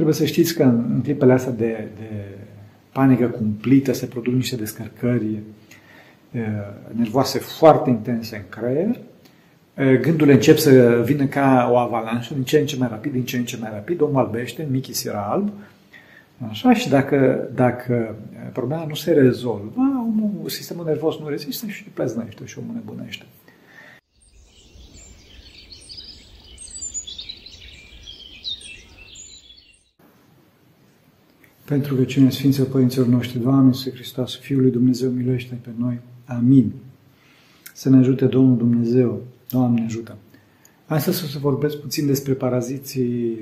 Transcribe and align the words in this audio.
Trebuie 0.00 0.20
să 0.20 0.32
știți 0.32 0.54
că 0.54 0.62
în 0.62 1.00
clipele 1.02 1.32
astea 1.32 1.52
de, 1.52 1.88
de 1.96 2.24
panică 2.92 3.26
cumplită 3.26 3.92
se 3.92 4.06
produc 4.06 4.34
niște 4.34 4.56
descărcări 4.56 5.38
nervoase 6.92 7.38
foarte 7.38 7.90
intense 7.90 8.36
în 8.36 8.60
creier, 8.60 8.98
gândurile 10.00 10.34
încep 10.34 10.56
să 10.56 11.02
vină 11.04 11.24
ca 11.24 11.68
o 11.72 11.76
avalanșă, 11.76 12.34
din 12.34 12.42
ce 12.42 12.58
în 12.58 12.66
ce 12.66 12.76
mai 12.76 12.88
rapid, 12.90 13.12
din 13.12 13.24
ce 13.24 13.36
în 13.36 13.44
ce 13.44 13.56
mai 13.60 13.70
rapid, 13.72 14.00
omul 14.00 14.24
albește, 14.24 14.66
Mickey 14.70 14.94
era 15.04 15.20
alb, 15.20 15.50
Așa, 16.48 16.74
și 16.74 16.88
dacă, 16.88 17.48
dacă 17.54 18.16
problema 18.52 18.84
nu 18.84 18.94
se 18.94 19.12
rezolvă, 19.12 19.72
omul, 19.76 20.48
sistemul 20.48 20.84
nervos 20.84 21.18
nu 21.18 21.28
rezistă 21.28 21.66
și 21.66 21.84
pleznește 21.84 22.44
și 22.44 22.58
omul 22.58 22.74
nebunește. 22.74 23.24
Pentru 31.70 31.94
că 31.94 32.04
cine 32.04 32.30
Sfinților 32.30 32.68
Părinților 32.68 33.06
noștri, 33.06 33.38
Doamne, 33.38 33.72
Să 33.72 33.90
Hristos, 33.90 34.36
Fiul 34.36 34.60
lui 34.60 34.70
Dumnezeu, 34.70 35.10
miluiește 35.10 35.58
pe 35.62 35.68
noi. 35.78 36.00
Amin. 36.24 36.72
Să 37.74 37.88
ne 37.88 37.96
ajute 37.96 38.26
Domnul 38.26 38.56
Dumnezeu. 38.56 39.20
Doamne, 39.50 39.84
ajută. 39.84 40.16
Astăzi 40.86 41.24
o 41.24 41.26
să 41.26 41.38
vorbesc 41.38 41.76
puțin 41.76 42.06
despre 42.06 42.32
paraziții 42.32 43.38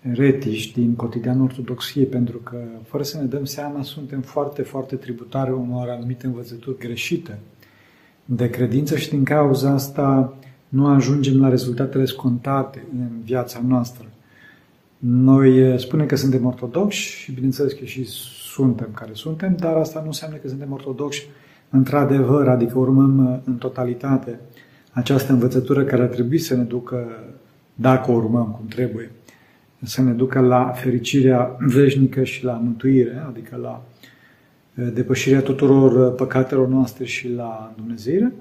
retiși 0.00 0.72
din 0.72 0.94
cotidianul 0.94 1.44
ortodoxiei, 1.44 2.04
pentru 2.04 2.38
că, 2.38 2.56
fără 2.84 3.02
să 3.02 3.18
ne 3.18 3.24
dăm 3.24 3.44
seama, 3.44 3.82
suntem 3.82 4.20
foarte, 4.20 4.62
foarte 4.62 4.96
tributare 4.96 5.52
unor 5.52 5.88
anumite 5.88 6.26
învățături 6.26 6.78
greșite 6.78 7.38
de 8.24 8.50
credință 8.50 8.96
și 8.96 9.08
din 9.08 9.24
cauza 9.24 9.70
asta 9.70 10.36
nu 10.68 10.86
ajungem 10.86 11.40
la 11.40 11.48
rezultatele 11.48 12.04
scontate 12.04 12.84
în 12.92 13.08
viața 13.24 13.62
noastră. 13.66 14.06
Noi 14.98 15.58
eh, 15.58 15.78
spunem 15.78 16.06
că 16.06 16.16
suntem 16.16 16.46
ortodoxi 16.46 16.98
și 16.98 17.32
bineînțeles 17.32 17.72
că 17.72 17.84
și 17.84 18.04
suntem 18.54 18.88
care 18.94 19.10
suntem, 19.12 19.56
dar 19.58 19.76
asta 19.76 20.00
nu 20.00 20.06
înseamnă 20.06 20.36
că 20.36 20.48
suntem 20.48 20.72
ortodoxi 20.72 21.26
într-adevăr, 21.70 22.48
adică 22.48 22.78
urmăm 22.78 23.32
eh, 23.32 23.40
în 23.44 23.54
totalitate 23.54 24.40
această 24.92 25.32
învățătură 25.32 25.84
care 25.84 26.02
ar 26.02 26.08
trebui 26.08 26.38
să 26.38 26.54
ne 26.56 26.62
ducă, 26.62 27.08
dacă 27.74 28.10
o 28.10 28.14
urmăm 28.14 28.54
cum 28.56 28.66
trebuie, 28.66 29.10
să 29.82 30.02
ne 30.02 30.12
ducă 30.12 30.40
la 30.40 30.64
fericirea 30.64 31.56
veșnică 31.58 32.24
și 32.24 32.44
la 32.44 32.52
mântuire, 32.52 33.24
adică 33.28 33.56
la 33.56 33.82
eh, 34.74 34.88
depășirea 34.94 35.40
tuturor 35.40 36.12
păcatelor 36.12 36.68
noastre 36.68 37.04
și 37.04 37.32
la 37.32 37.74
Dumnezeire. 37.76 38.32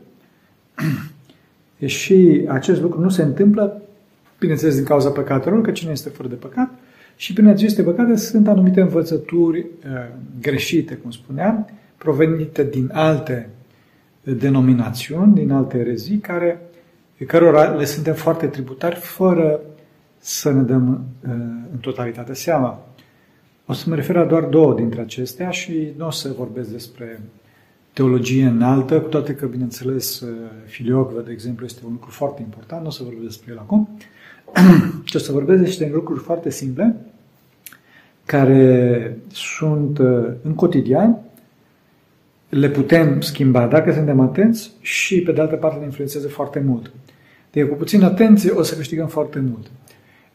Și 1.86 2.46
acest 2.48 2.82
lucru 2.82 3.02
nu 3.02 3.10
se 3.10 3.24
întâmplă 3.24 3.82
bineînțeles 4.40 4.76
din 4.76 4.84
cauza 4.84 5.10
păcatelor, 5.10 5.62
că 5.62 5.72
cine 5.72 5.92
este 5.92 6.10
fără 6.10 6.28
de 6.28 6.36
păcat, 6.36 6.70
și 7.16 7.34
prin 7.34 7.48
aceste 7.48 7.84
păcate 7.84 8.16
sunt 8.16 8.48
anumite 8.48 8.82
învățături 8.82 9.60
uh, 9.60 9.66
greșite, 10.42 10.96
cum 10.96 11.12
spuneam, 11.12 11.70
provenite 11.98 12.64
din 12.64 12.90
alte 12.94 13.50
denominațiuni, 14.24 15.34
din 15.34 15.52
alte 15.52 15.78
erezii, 15.78 16.18
care, 16.18 16.62
cărora 17.28 17.64
le 17.64 17.86
suntem 17.86 18.14
foarte 18.14 18.48
tributari, 18.48 18.96
fără 18.96 19.60
să 20.18 20.52
ne 20.52 20.62
dăm 20.62 20.90
uh, 20.90 21.32
în 21.72 21.78
totalitate 21.82 22.34
seama. 22.34 22.86
O 23.66 23.74
să 23.74 23.90
mă 23.90 23.96
refer 23.96 24.16
la 24.16 24.26
doar 24.26 24.44
două 24.44 24.76
dintre 24.76 25.02
acestea 25.02 25.50
și 25.50 25.94
nu 25.98 26.06
o 26.06 26.12
să 26.12 26.34
vorbesc 26.38 26.70
despre 26.70 27.20
teologie 27.94 28.46
înaltă, 28.46 29.02
cu 29.02 29.10
toate 29.10 29.36
că, 29.36 29.46
bineînțeles, 29.46 30.20
uh, 30.20 30.30
filiocvă, 30.66 31.22
de 31.22 31.32
exemplu, 31.32 31.66
este 31.66 31.82
un 31.86 31.92
lucru 31.92 32.10
foarte 32.10 32.42
important, 32.42 32.82
nu 32.82 32.88
o 32.88 32.92
să 32.92 33.04
vorbesc 33.04 33.26
despre 33.26 33.52
el 33.52 33.58
acum, 33.58 33.90
ce 35.06 35.18
o 35.18 35.20
să 35.20 35.32
vorbesc 35.32 35.62
niște 35.62 35.92
lucruri 35.94 36.20
foarte 36.20 36.50
simple, 36.50 36.96
care 38.26 39.18
sunt 39.32 39.98
uh, 39.98 40.28
în 40.42 40.54
cotidian, 40.54 41.18
le 42.50 42.70
putem 42.70 43.22
schimba 43.22 43.68
dacă 43.68 43.92
suntem 43.92 44.20
atenți 44.20 44.72
și, 44.80 45.22
pe 45.22 45.32
de 45.32 45.42
altă 45.42 45.56
parte, 45.56 45.80
ne 45.80 45.86
influențează 45.86 46.28
foarte 46.28 46.60
mult. 46.60 46.92
Deci, 47.52 47.68
cu 47.68 47.76
puțin 47.76 48.04
atenție, 48.04 48.52
o 48.52 48.64
să 48.64 48.76
câștigăm 48.76 49.08
foarte 49.08 49.40
mult. 49.40 49.72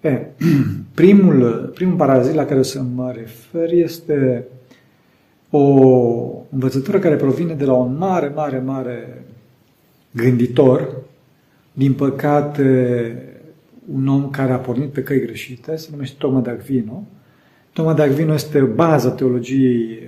E, 0.00 0.26
primul, 0.94 1.70
primul 1.74 1.96
parazit 1.96 2.34
la 2.34 2.44
care 2.44 2.58
o 2.58 2.62
să 2.62 2.82
mă 2.94 3.12
refer 3.16 3.72
este 3.72 4.44
o 5.50 5.64
învățătură 6.50 6.98
care 6.98 7.16
provine 7.16 7.54
de 7.54 7.64
la 7.64 7.72
un 7.72 7.96
mare, 7.96 8.32
mare, 8.34 8.58
mare 8.58 9.24
gânditor, 10.10 10.96
din 11.72 11.92
păcate 11.92 13.29
un 13.94 14.08
om 14.08 14.30
care 14.30 14.52
a 14.52 14.58
pornit 14.58 14.88
pe 14.88 15.02
căi 15.02 15.20
greșite, 15.20 15.76
se 15.76 15.88
numește 15.90 16.14
Toma 16.18 16.40
de 16.40 16.50
Aquino. 16.50 17.06
Toma 17.72 17.94
de 17.94 18.02
Aquino 18.02 18.34
este 18.34 18.60
baza 18.60 19.10
teologiei 19.10 19.98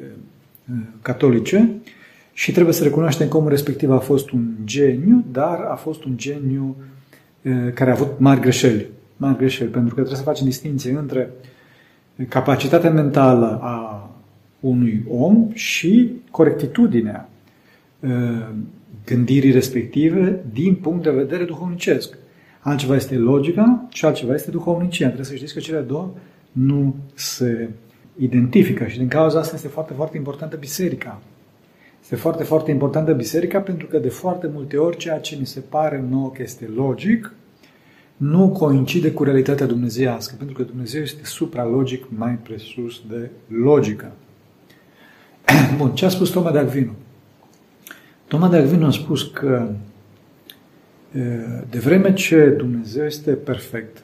uh, 0.72 0.76
catolice 1.02 1.70
și 2.32 2.52
trebuie 2.52 2.74
să 2.74 2.82
recunoaștem 2.82 3.28
că 3.28 3.36
omul 3.36 3.48
respectiv 3.50 3.90
a 3.90 3.98
fost 3.98 4.30
un 4.30 4.44
geniu, 4.64 5.24
dar 5.32 5.60
a 5.60 5.74
fost 5.74 6.04
un 6.04 6.16
geniu 6.16 6.76
uh, 7.42 7.72
care 7.74 7.90
a 7.90 7.92
avut 7.92 8.18
mari 8.18 8.40
greșeli. 8.40 8.86
Mari 9.16 9.36
greșeli, 9.36 9.70
pentru 9.70 9.88
că 9.88 10.00
trebuie 10.00 10.18
să 10.18 10.22
facem 10.22 10.46
distinție 10.46 10.96
între 10.98 11.30
capacitatea 12.28 12.90
mentală 12.90 13.58
a 13.62 14.10
unui 14.60 15.04
om 15.08 15.48
și 15.52 16.10
corectitudinea 16.30 17.28
uh, 18.00 18.10
gândirii 19.06 19.50
respective 19.50 20.40
din 20.52 20.74
punct 20.74 21.02
de 21.02 21.10
vedere 21.10 21.44
duhovnicesc. 21.44 22.16
Altceva 22.64 22.94
este 22.94 23.16
logica 23.16 23.86
și 23.88 24.04
altceva 24.04 24.34
este 24.34 24.50
duhovnicia. 24.50 25.04
Trebuie 25.04 25.26
să 25.26 25.34
știți 25.34 25.54
că 25.54 25.60
cele 25.60 25.80
două 25.80 26.10
nu 26.52 26.94
se 27.14 27.68
identifică 28.16 28.86
și 28.86 28.98
din 28.98 29.08
cauza 29.08 29.38
asta 29.38 29.54
este 29.54 29.68
foarte, 29.68 29.92
foarte 29.92 30.16
importantă 30.16 30.56
biserica. 30.56 31.20
Este 32.02 32.16
foarte, 32.16 32.42
foarte 32.42 32.70
importantă 32.70 33.12
biserica 33.12 33.60
pentru 33.60 33.86
că 33.86 33.98
de 33.98 34.08
foarte 34.08 34.50
multe 34.52 34.76
ori 34.76 34.96
ceea 34.96 35.18
ce 35.18 35.36
ni 35.36 35.46
se 35.46 35.60
pare 35.60 36.04
nouă 36.10 36.30
că 36.30 36.42
este 36.42 36.70
logic 36.74 37.34
nu 38.16 38.48
coincide 38.48 39.12
cu 39.12 39.24
realitatea 39.24 39.66
dumnezeiască, 39.66 40.34
pentru 40.38 40.56
că 40.56 40.62
Dumnezeu 40.62 41.02
este 41.02 41.24
supralogic 41.24 42.04
mai 42.08 42.34
presus 42.34 43.02
de 43.08 43.30
logică. 43.46 44.12
Bun, 45.76 45.90
ce 45.94 46.04
a 46.04 46.08
spus 46.08 46.30
Toma 46.30 46.50
de 46.50 46.58
Aquino? 46.58 46.92
Toma 48.26 48.48
de 48.48 48.56
Aquino 48.56 48.86
a 48.86 48.90
spus 48.90 49.22
că 49.22 49.70
de 51.70 51.78
vreme 51.78 52.12
ce 52.12 52.46
Dumnezeu 52.46 53.04
este 53.04 53.32
perfect, 53.32 54.02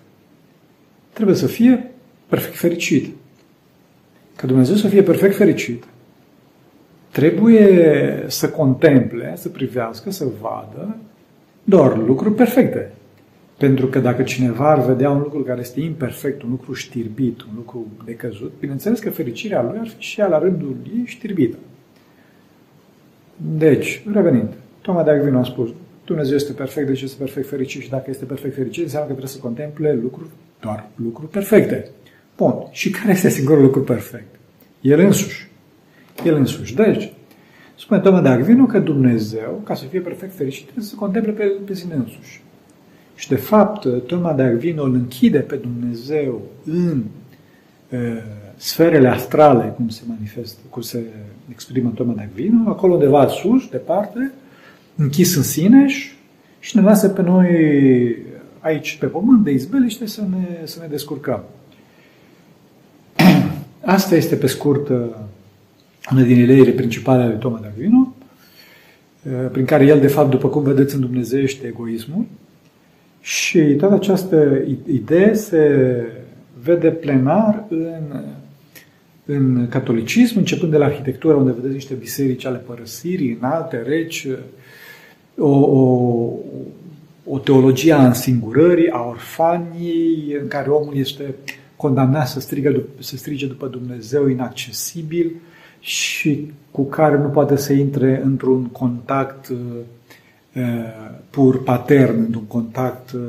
trebuie 1.13 1.37
să 1.37 1.47
fie 1.47 1.91
perfect 2.27 2.57
fericit. 2.57 3.15
Ca 4.37 4.47
Dumnezeu 4.47 4.75
să 4.75 4.89
fie 4.89 5.03
perfect 5.03 5.35
fericit, 5.35 5.85
trebuie 7.11 8.25
să 8.27 8.51
contemple, 8.51 9.33
să 9.37 9.49
privească, 9.49 10.11
să 10.11 10.27
vadă 10.41 10.97
doar 11.65 11.99
lucruri 11.99 12.35
perfecte. 12.35 12.93
Pentru 13.57 13.87
că 13.87 13.99
dacă 13.99 14.23
cineva 14.23 14.71
ar 14.71 14.85
vedea 14.85 15.11
un 15.11 15.19
lucru 15.19 15.43
care 15.43 15.61
este 15.61 15.81
imperfect, 15.81 16.43
un 16.43 16.51
lucru 16.51 16.73
știrbit, 16.73 17.43
un 17.43 17.53
lucru 17.57 17.87
decăzut, 18.05 18.53
bineînțeles 18.61 18.99
că 18.99 19.11
fericirea 19.11 19.63
lui 19.63 19.79
ar 19.79 19.89
fi 19.89 20.03
și 20.03 20.21
ea 20.21 20.27
la 20.27 20.39
rândul 20.39 20.77
ei 20.97 21.03
știrbită. 21.07 21.57
Deci, 23.37 24.03
revenind, 24.13 24.49
Toma 24.81 25.03
de 25.03 25.11
Agvino 25.11 25.39
a 25.39 25.45
spus, 25.45 25.71
Dumnezeu 26.09 26.37
este 26.37 26.53
perfect, 26.53 26.87
deci 26.87 27.03
este 27.03 27.17
perfect 27.19 27.49
fericit 27.49 27.83
și 27.83 27.89
dacă 27.89 28.05
este 28.11 28.25
perfect 28.25 28.55
fericit, 28.55 28.83
înseamnă 28.83 29.09
că 29.09 29.15
trebuie 29.15 29.35
să 29.37 29.43
contemple 29.43 29.99
lucruri, 30.03 30.29
doar 30.61 30.89
lucruri 30.95 31.31
perfecte. 31.31 31.91
Bun. 32.37 32.55
Și 32.71 32.91
care 32.91 33.11
este 33.11 33.29
singurul 33.29 33.63
lucru 33.63 33.81
perfect? 33.81 34.35
El 34.81 35.01
însuși. 35.01 35.51
El 36.25 36.35
însuși. 36.35 36.75
Deci, 36.75 37.13
spune 37.77 38.01
Toma 38.01 38.21
de 38.21 38.29
Agvino 38.29 38.67
că 38.67 38.79
Dumnezeu, 38.79 39.61
ca 39.65 39.75
să 39.75 39.85
fie 39.85 40.01
perfect 40.01 40.35
fericit, 40.35 40.63
trebuie 40.63 40.85
să 40.85 40.95
contemple 40.95 41.33
pe, 41.33 41.45
pe 41.45 41.75
sine 41.75 41.95
însuși. 41.95 42.43
Și 43.15 43.29
de 43.29 43.37
fapt, 43.37 44.07
Toma 44.07 44.33
de 44.33 44.43
Agvino 44.43 44.83
îl 44.83 44.95
închide 44.95 45.39
pe 45.39 45.57
Dumnezeu 45.57 46.43
în 46.65 47.05
uh, 47.91 47.99
sferele 48.57 49.09
astrale, 49.09 49.73
cum 49.77 49.89
se 49.89 50.03
manifestă, 50.07 50.61
cum 50.71 50.83
se 50.83 51.03
exprimă 51.51 51.93
Toma 51.95 52.13
de 52.13 52.23
Agvino, 52.23 52.71
acolo 52.71 52.93
undeva 52.93 53.27
sus, 53.27 53.69
departe, 53.69 54.33
închis 54.99 55.37
în 55.37 55.43
sine 55.43 55.87
și 56.59 56.77
ne 56.77 56.83
lasă 56.83 57.09
pe 57.09 57.23
noi 57.23 57.49
aici 58.59 58.97
pe 59.01 59.07
pământ 59.07 59.45
de 59.45 59.51
izbeliște 59.51 60.07
să 60.07 60.21
ne, 60.31 60.67
să 60.67 60.79
ne 60.81 60.87
descurcăm. 60.87 61.45
Asta 63.81 64.15
este 64.15 64.35
pe 64.35 64.47
scurt 64.47 64.89
una 66.13 66.23
din 66.23 66.39
ideile 66.39 66.71
principale 66.71 67.23
ale 67.23 67.35
Toma 67.35 67.59
de 67.61 67.67
Aquino, 67.67 68.15
prin 69.53 69.65
care 69.65 69.85
el, 69.85 70.01
de 70.01 70.07
fapt, 70.07 70.31
după 70.31 70.49
cum 70.49 70.63
vedeți 70.63 70.95
în 70.95 71.01
Dumnezeu, 71.01 71.41
este 71.41 71.67
egoismul. 71.67 72.27
Și 73.21 73.61
toată 73.61 73.95
această 73.95 74.63
idee 74.87 75.35
se 75.35 76.05
vede 76.63 76.91
plenar 76.91 77.65
în, 77.69 78.23
în 79.25 79.69
catolicism, 79.69 80.39
începând 80.39 80.71
de 80.71 80.79
la 80.79 80.85
arhitectură, 80.85 81.35
unde 81.35 81.53
vedeți 81.53 81.75
niște 81.75 81.95
biserici 81.95 82.47
ale 82.47 82.59
părăsirii, 82.59 83.39
alte 83.41 83.83
reci, 83.87 84.27
o, 85.39 85.49
o, 85.49 86.33
o 87.25 87.39
teologie 87.39 87.93
a 87.93 88.07
însingurării, 88.07 88.91
a 88.91 89.09
orfaniei, 89.09 90.37
în 90.41 90.49
care 90.49 90.71
omul 90.71 90.97
este 90.97 91.35
condamnat 91.77 92.29
să, 92.29 92.41
strigă, 92.41 92.83
să 92.99 93.17
strige 93.17 93.47
după 93.47 93.67
Dumnezeu 93.67 94.27
inaccesibil 94.27 95.33
și 95.81 96.53
cu 96.71 96.85
care 96.85 97.19
nu 97.19 97.29
poate 97.29 97.57
să 97.57 97.73
intre 97.73 98.21
într-un 98.25 98.65
contact 98.65 99.49
uh, 99.49 99.57
uh, 100.55 100.63
pur 101.31 101.63
patern, 101.63 102.19
într-un 102.19 102.47
contact 102.47 103.13
uh, 103.13 103.21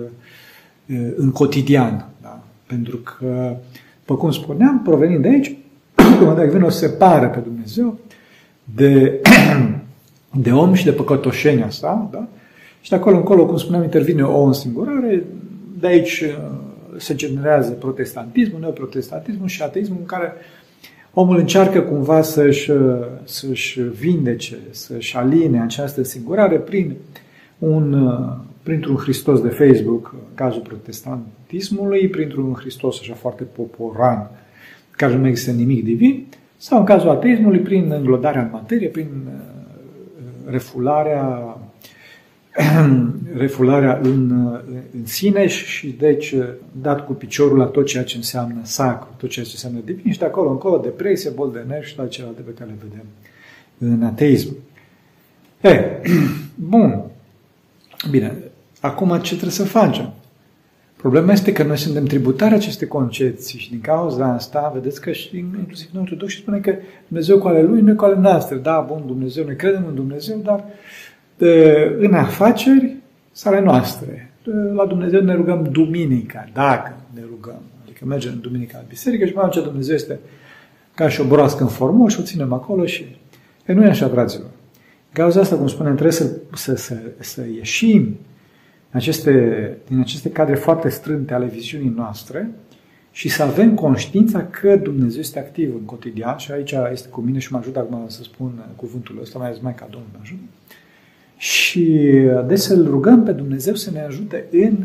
în 1.16 1.32
cotidian. 1.32 2.10
Da? 2.22 2.44
Pentru 2.68 2.98
că, 2.98 3.56
după 4.00 4.16
cum 4.16 4.32
spuneam, 4.32 4.82
provenind 4.82 5.22
de 5.22 5.28
aici, 5.28 5.56
dacă 6.36 6.50
vine 6.52 6.64
o 6.64 6.70
separă 6.70 7.28
pe 7.28 7.40
Dumnezeu 7.40 8.00
de, 8.76 9.20
de 10.34 10.52
om 10.52 10.74
și 10.74 10.84
de 10.86 10.92
păcătoșenia 10.92 11.70
sa, 11.70 12.10
da? 12.12 12.28
și 12.82 12.90
de 12.90 12.96
acolo 12.96 13.16
încolo, 13.16 13.46
cum 13.46 13.58
spuneam, 13.58 13.84
intervine 13.84 14.24
o 14.24 14.44
însingurare, 14.44 15.24
de 15.80 15.88
aici 15.88 16.24
se 16.98 17.16
generează 17.16 17.72
protestantismul, 17.72 18.60
neoprotestantismul 18.60 19.48
și 19.48 19.62
ateismul 19.62 19.98
în 20.00 20.06
care 20.06 20.34
omul 21.14 21.38
încearcă 21.38 21.82
cumva 21.82 22.22
să-și, 22.22 22.72
să-și 23.24 23.82
vindece, 23.82 24.58
să-și 24.70 25.18
aline 25.18 25.62
această 25.62 26.04
singurare 26.04 26.58
prin 26.58 26.96
un, 27.60 28.14
printr-un 28.64 28.96
Hristos 28.96 29.42
de 29.42 29.50
Facebook, 29.50 30.14
în 30.14 30.36
cazul 30.36 30.62
protestantismului, 30.62 32.08
printr-un 32.08 32.54
Hristos 32.54 33.00
așa 33.00 33.14
foarte 33.14 33.44
poporan, 33.44 34.30
care 34.92 35.16
nu 35.16 35.28
există 35.28 35.52
nimic 35.52 35.84
divin, 35.84 36.26
sau 36.58 36.80
în 36.80 36.86
cazul 36.86 37.10
ateismului, 37.10 37.60
prin 37.60 37.92
înglodarea 37.92 38.42
în 38.42 38.50
materie, 38.52 38.88
prin 38.88 39.08
uh, 39.26 39.59
refularea 40.50 41.58
refularea 43.44 44.00
în, 44.04 44.32
în 44.94 45.06
sine 45.06 45.48
și 45.48 45.88
deci 45.88 46.36
dat 46.72 47.06
cu 47.06 47.14
piciorul 47.14 47.58
la 47.58 47.66
tot 47.66 47.86
ceea 47.86 48.04
ce 48.04 48.18
înseamnă 48.18 48.60
sacru, 48.64 49.10
tot 49.18 49.30
ceea 49.30 49.46
ce 49.46 49.52
înseamnă 49.54 49.80
divin 49.86 50.12
și 50.12 50.20
de 50.20 50.26
acolo 50.26 50.50
încolo 50.50 50.78
depresie, 50.78 51.30
bol 51.30 51.52
de 51.52 51.64
nervi 51.68 51.88
și 51.88 51.96
toate 51.96 52.10
celelalte 52.10 52.42
pe 52.42 52.52
care 52.52 52.70
le 52.70 52.88
vedem 52.90 53.06
în 53.78 54.04
ateism. 54.04 54.56
E, 55.62 56.02
bun. 56.70 57.04
Bine, 58.10 58.38
acum 58.80 59.10
ce 59.10 59.30
trebuie 59.30 59.52
să 59.52 59.64
facem? 59.64 60.14
Problema 61.02 61.32
este 61.32 61.52
că 61.52 61.64
noi 61.64 61.78
suntem 61.78 62.06
tributari 62.06 62.54
aceste 62.54 62.88
concepții 62.88 63.60
și 63.60 63.70
din 63.70 63.82
cauza 63.82 64.26
asta, 64.26 64.72
vedeți 64.74 65.02
că 65.02 65.12
și 65.12 65.38
inclusiv 65.38 65.90
noi 65.92 66.02
ortodoxi 66.02 66.38
spune 66.38 66.60
că 66.60 66.76
Dumnezeu 67.08 67.38
cu 67.38 67.48
ale 67.48 67.62
Lui, 67.62 67.82
noi 67.82 67.96
cu 67.96 68.06
ale 68.06 68.16
noastre. 68.20 68.58
Da, 68.58 68.86
bun, 68.88 69.04
Dumnezeu, 69.06 69.46
noi 69.46 69.56
credem 69.56 69.86
în 69.88 69.96
Dumnezeu, 69.96 70.38
dar 70.44 70.64
în 72.00 72.14
afaceri 72.14 72.96
sunt 73.32 73.54
ale 73.54 73.64
noastre. 73.64 74.32
La 74.74 74.86
Dumnezeu 74.86 75.22
ne 75.22 75.36
rugăm 75.36 75.68
duminica, 75.72 76.50
dacă 76.54 76.98
ne 77.14 77.22
rugăm. 77.30 77.62
Adică 77.84 78.06
mergem 78.06 78.32
în 78.32 78.42
duminica 78.42 78.78
la 78.78 78.86
biserică 78.88 79.26
și 79.26 79.34
mai 79.34 79.50
ce 79.50 79.62
Dumnezeu 79.62 79.96
este 79.96 80.20
ca 80.96 81.10
și 81.10 81.22
o 81.22 81.26
broască 81.26 81.64
în 81.64 81.70
formol 81.70 82.10
și 82.10 82.20
o 82.20 82.24
ținem 82.24 82.54
acolo 82.54 82.86
și... 82.86 83.16
E 83.66 83.74
nu 83.74 83.84
e 83.84 83.90
așa, 83.90 84.08
fraților. 84.08 84.50
Cauza 85.14 85.40
asta, 85.40 85.56
cum 85.56 85.68
spunem, 85.68 85.92
trebuie 85.92 86.14
să, 86.14 86.32
să, 86.54 86.76
să, 86.76 86.96
să 87.20 87.42
ieșim 87.56 88.18
aceste, 88.92 89.78
din 89.88 90.00
aceste 90.00 90.30
cadre 90.30 90.56
foarte 90.56 90.90
strânte 90.90 91.34
ale 91.34 91.46
viziunii 91.46 91.94
noastre 91.96 92.50
și 93.12 93.30
să 93.30 93.44
avem 93.44 93.76
conștiința 93.76 94.46
că 94.46 94.76
Dumnezeu 94.76 95.20
este 95.20 95.40
activ 95.40 95.74
în 95.74 95.86
cotidian 95.86 96.38
și 96.38 96.52
aici 96.52 96.74
este 96.92 97.08
cu 97.08 97.22
mine 97.22 97.40
și 97.40 97.52
mă 97.52 97.58
ajută 97.58 97.80
acum 97.80 98.04
să 98.08 98.24
spun 98.24 98.66
cuvântul 98.76 99.18
ăsta, 99.22 99.38
mai 99.38 99.48
ales 99.48 99.60
mai 99.60 99.76
ca 99.76 99.88
Domnul 99.90 100.10
mă 100.14 100.20
ajută. 100.22 100.42
Și 101.38 102.12
de 102.48 102.56
să-L 102.56 102.90
rugăm 102.90 103.24
pe 103.24 103.32
Dumnezeu 103.32 103.74
să 103.74 103.92
ne 103.92 104.02
ajute 104.02 104.46
în, 104.52 104.78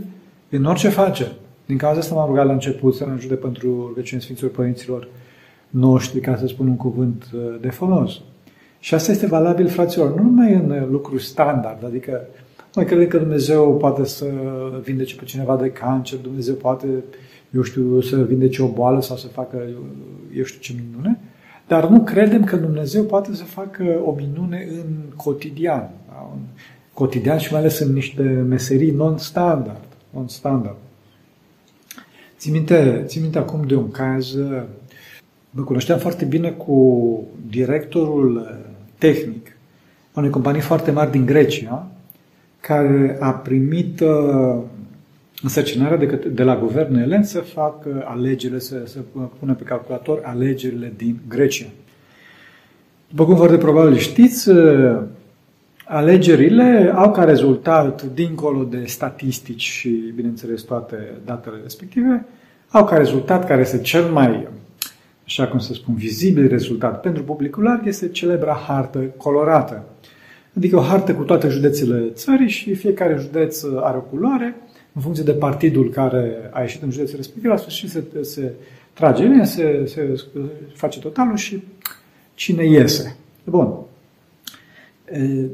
în 0.48 0.64
orice 0.64 0.88
face. 0.88 1.32
Din 1.66 1.76
cauza 1.76 1.98
asta 1.98 2.14
m-am 2.14 2.26
rugat 2.26 2.46
la 2.46 2.52
început 2.52 2.94
să 2.94 3.06
ne 3.06 3.12
ajute 3.12 3.34
pentru 3.34 3.86
rugăciune 3.86 4.20
Sfinților 4.20 4.50
Părinților 4.50 5.08
noștri, 5.70 6.20
ca 6.20 6.36
să 6.36 6.46
spun 6.46 6.68
un 6.68 6.76
cuvânt 6.76 7.30
uh, 7.34 7.40
de 7.60 7.70
folos. 7.70 8.20
Și 8.78 8.94
asta 8.94 9.12
este 9.12 9.26
valabil, 9.26 9.68
fraților, 9.68 10.16
nu 10.16 10.22
numai 10.22 10.54
în 10.54 10.86
lucruri 10.90 11.22
standard, 11.22 11.84
adică 11.84 12.20
noi 12.74 12.84
credem 12.84 13.08
că 13.08 13.18
Dumnezeu 13.18 13.76
poate 13.76 14.04
să 14.04 14.26
vindece 14.82 15.16
pe 15.16 15.24
cineva 15.24 15.56
de 15.56 15.70
cancer, 15.70 16.18
Dumnezeu 16.18 16.54
poate, 16.54 16.86
eu 17.50 17.62
știu, 17.62 18.00
să 18.00 18.24
vindece 18.24 18.62
o 18.62 18.68
boală 18.68 19.00
sau 19.00 19.16
să 19.16 19.26
facă, 19.26 19.56
eu 20.36 20.44
știu 20.44 20.60
ce 20.60 20.82
minune, 20.86 21.20
dar 21.66 21.88
nu 21.88 22.00
credem 22.00 22.44
că 22.44 22.56
Dumnezeu 22.56 23.04
poate 23.04 23.34
să 23.34 23.44
facă 23.44 24.00
o 24.04 24.12
minune 24.12 24.68
în 24.70 25.16
cotidian, 25.16 25.90
da? 26.08 26.30
în 26.32 26.40
cotidian 26.92 27.38
și 27.38 27.52
mai 27.52 27.60
ales 27.60 27.78
în 27.78 27.92
niște 27.92 28.22
meserii 28.22 28.90
non-standard. 28.90 29.84
Non-standard. 30.10 30.76
Țin 32.38 32.52
minte, 32.52 33.02
țin 33.06 33.22
minte 33.22 33.38
acum 33.38 33.66
de 33.66 33.74
un 33.74 33.90
caz, 33.90 34.36
mă 35.50 35.62
cunoșteam 35.62 35.98
foarte 35.98 36.24
bine 36.24 36.50
cu 36.50 37.20
directorul 37.50 38.58
tehnic 38.98 39.56
a 40.12 40.18
unei 40.18 40.30
companii 40.30 40.60
foarte 40.60 40.90
mari 40.90 41.10
din 41.10 41.26
Grecia, 41.26 41.88
care 42.66 43.16
a 43.20 43.30
primit 43.30 44.00
uh, 44.00 44.62
însărcinarea 45.42 45.96
de, 45.96 46.06
de 46.32 46.42
la 46.42 46.56
guvernul 46.56 47.00
elen 47.00 47.24
să 47.24 47.38
facă 47.38 48.04
alegerile, 48.06 48.58
să, 48.58 48.82
să 48.84 48.98
pună 49.38 49.54
pe 49.54 49.62
calculator 49.62 50.20
alegerile 50.22 50.92
din 50.96 51.20
Grecia. 51.28 51.66
După 53.08 53.24
cum 53.24 53.36
foarte 53.36 53.56
probabil 53.56 53.96
știți, 53.96 54.48
uh, 54.48 55.00
alegerile 55.84 56.92
au 56.94 57.12
ca 57.12 57.24
rezultat, 57.24 58.02
dincolo 58.02 58.62
de 58.62 58.84
statistici 58.86 59.62
și, 59.62 60.12
bineînțeles, 60.14 60.62
toate 60.62 60.96
datele 61.24 61.56
respective, 61.62 62.26
au 62.70 62.84
ca 62.84 62.96
rezultat 62.96 63.46
care 63.46 63.60
este 63.60 63.80
cel 63.80 64.04
mai, 64.04 64.48
așa 65.24 65.46
cum 65.46 65.58
să 65.58 65.72
spun, 65.72 65.94
vizibil 65.94 66.48
rezultat 66.48 67.00
pentru 67.00 67.22
publicul 67.22 67.62
larg, 67.62 67.86
este 67.86 68.08
celebra 68.08 68.52
hartă 68.66 68.98
colorată 68.98 69.84
Adică 70.56 70.76
o 70.76 70.80
hartă 70.80 71.14
cu 71.14 71.22
toate 71.22 71.48
județele 71.48 72.10
țării 72.12 72.48
și 72.48 72.74
fiecare 72.74 73.16
județ 73.20 73.62
are 73.62 73.96
o 73.96 74.00
culoare 74.00 74.54
în 74.92 75.02
funcție 75.02 75.24
de 75.24 75.32
partidul 75.32 75.90
care 75.90 76.50
a 76.50 76.60
ieșit 76.60 76.82
în 76.82 76.90
județul 76.90 77.16
respectiv. 77.16 77.50
La 77.50 77.56
sfârșit 77.56 77.90
se, 77.90 78.04
se 78.20 78.52
trage 78.92 79.22
linia, 79.22 79.44
se, 79.44 79.82
se 79.86 80.20
face 80.74 81.00
totalul 81.00 81.36
și 81.36 81.62
cine 82.34 82.66
iese. 82.66 83.16
Bun. 83.44 83.74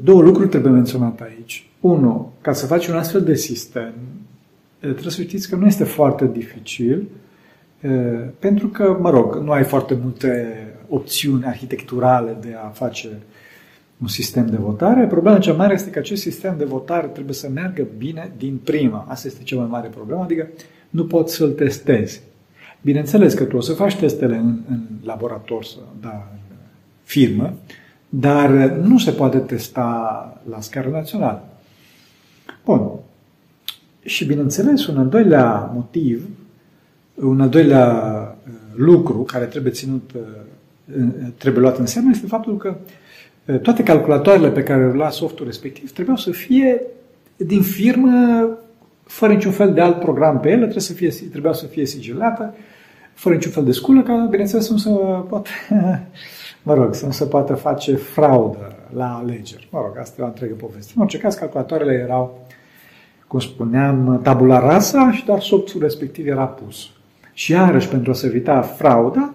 Două 0.03 0.21
lucruri 0.21 0.49
trebuie 0.49 0.71
menționate 0.71 1.23
aici. 1.23 1.69
Unu, 1.79 2.33
ca 2.41 2.53
să 2.53 2.65
faci 2.65 2.87
un 2.87 2.95
astfel 2.95 3.21
de 3.21 3.35
sistem, 3.35 3.93
trebuie 4.79 5.11
să 5.11 5.21
știți 5.21 5.49
că 5.49 5.55
nu 5.55 5.65
este 5.65 5.83
foarte 5.83 6.29
dificil, 6.33 7.07
pentru 8.39 8.67
că, 8.67 8.97
mă 8.99 9.09
rog, 9.09 9.35
nu 9.35 9.51
ai 9.51 9.63
foarte 9.63 9.97
multe 10.01 10.55
opțiuni 10.89 11.45
arhitecturale 11.45 12.37
de 12.41 12.55
a 12.63 12.67
face 12.67 13.09
un 14.01 14.07
sistem 14.07 14.47
de 14.47 14.57
votare. 14.57 15.07
Problema 15.07 15.37
cea 15.37 15.53
mare 15.53 15.73
este 15.73 15.89
că 15.89 15.99
acest 15.99 16.21
sistem 16.21 16.55
de 16.57 16.63
votare 16.65 17.07
trebuie 17.07 17.35
să 17.35 17.49
meargă 17.49 17.87
bine 17.97 18.31
din 18.37 18.59
prima. 18.63 19.05
Asta 19.07 19.27
este 19.27 19.43
cea 19.43 19.55
mai 19.55 19.67
mare 19.69 19.87
problemă, 19.87 20.23
adică 20.23 20.47
nu 20.89 21.05
poți 21.05 21.35
să-l 21.35 21.51
testezi. 21.51 22.21
Bineînțeles 22.81 23.33
că 23.33 23.43
tu 23.43 23.57
o 23.57 23.61
să 23.61 23.73
faci 23.73 23.95
testele 23.95 24.35
în, 24.35 24.59
în 24.69 24.79
laborator, 25.03 25.65
da, 26.01 26.27
în 26.33 26.57
firmă, 27.03 27.53
dar 28.09 28.49
nu 28.69 28.97
se 28.97 29.11
poate 29.11 29.37
testa 29.37 30.41
la 30.49 30.61
scară 30.61 30.89
națională. 30.89 31.43
Bun. 32.65 32.89
Și 34.03 34.25
bineînțeles, 34.25 34.87
un 34.87 34.97
al 34.97 35.07
doilea 35.07 35.71
motiv, 35.73 36.27
un 37.15 37.41
al 37.41 37.49
doilea 37.49 37.87
uh, 38.47 38.53
lucru 38.75 39.17
care 39.23 39.45
trebuie 39.45 39.71
ținut, 39.71 40.11
uh, 40.15 40.21
trebuie 41.37 41.61
luat 41.61 41.77
în 41.77 41.85
seamă 41.85 42.09
este 42.11 42.27
faptul 42.27 42.57
că 42.57 42.75
toate 43.61 43.83
calculatoarele 43.83 44.49
pe 44.49 44.63
care 44.63 44.85
le 44.85 44.91
lua 44.91 45.09
softul 45.09 45.45
respectiv 45.45 45.91
trebuiau 45.91 46.17
să 46.17 46.31
fie 46.31 46.81
din 47.35 47.61
firmă, 47.61 48.47
fără 49.03 49.33
niciun 49.33 49.51
fel 49.51 49.73
de 49.73 49.81
alt 49.81 49.99
program 49.99 50.39
pe 50.39 50.47
ele, 50.47 50.61
trebuie 50.61 50.81
să 50.81 50.93
fie, 50.93 51.09
trebuiau 51.29 51.53
să 51.53 51.65
fie 51.65 51.85
sigilată, 51.85 52.53
fără 53.13 53.35
niciun 53.35 53.51
fel 53.51 53.63
de 53.63 53.71
sculă, 53.71 54.01
ca, 54.01 54.27
bineînțeles, 54.29 54.65
să 54.65 54.71
nu 54.71 54.77
se 54.77 54.89
poate, 55.29 55.49
mă 56.63 56.73
rog, 56.73 56.95
să 56.95 57.05
nu 57.05 57.11
se 57.11 57.25
poată 57.25 57.53
face 57.53 57.95
fraudă 57.95 58.75
la 58.93 59.15
alegeri. 59.15 59.67
Mă 59.71 59.79
rog, 59.79 59.97
asta 59.97 60.15
e 60.21 60.23
o 60.23 60.27
întreagă 60.27 60.53
poveste. 60.53 60.91
În 60.95 61.01
orice 61.01 61.17
caz, 61.17 61.35
calculatoarele 61.35 61.93
erau, 61.93 62.47
cum 63.27 63.39
spuneam, 63.39 64.19
tabula 64.23 64.59
rasa 64.59 65.11
și 65.11 65.25
doar 65.25 65.41
softul 65.41 65.81
respectiv 65.81 66.27
era 66.27 66.45
pus. 66.45 66.89
Și 67.33 67.51
iarăși, 67.51 67.87
pentru 67.87 68.11
a 68.11 68.13
se 68.13 68.27
evita 68.27 68.61
frauda, 68.61 69.33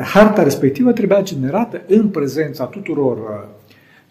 harta 0.00 0.42
respectivă 0.42 0.92
trebuia 0.92 1.22
generată 1.22 1.80
în 1.86 2.08
prezența 2.08 2.64
tuturor 2.64 3.48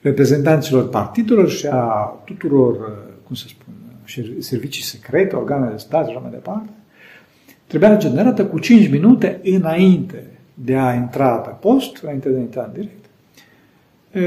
reprezentanților 0.01 0.89
partidelor 0.89 1.49
și 1.49 1.67
a 1.67 2.21
tuturor, 2.25 2.75
cum 3.23 3.35
să 3.35 3.45
spun, 3.47 3.73
servicii 4.39 4.83
secrete, 4.83 5.35
organe 5.35 5.69
de 5.69 5.77
stat 5.77 6.05
și 6.05 6.11
așa 6.11 6.19
mai 6.19 6.31
departe, 6.31 6.69
trebuia 7.67 7.97
generată 7.97 8.45
cu 8.45 8.59
5 8.59 8.89
minute 8.89 9.39
înainte 9.43 10.23
de 10.53 10.75
a 10.75 10.93
intra 10.93 11.29
pe 11.29 11.55
post, 11.59 11.97
înainte 12.03 12.29
de 12.29 12.37
a 12.37 12.39
intra 12.39 12.63
în 12.63 12.71
direct, 12.73 13.05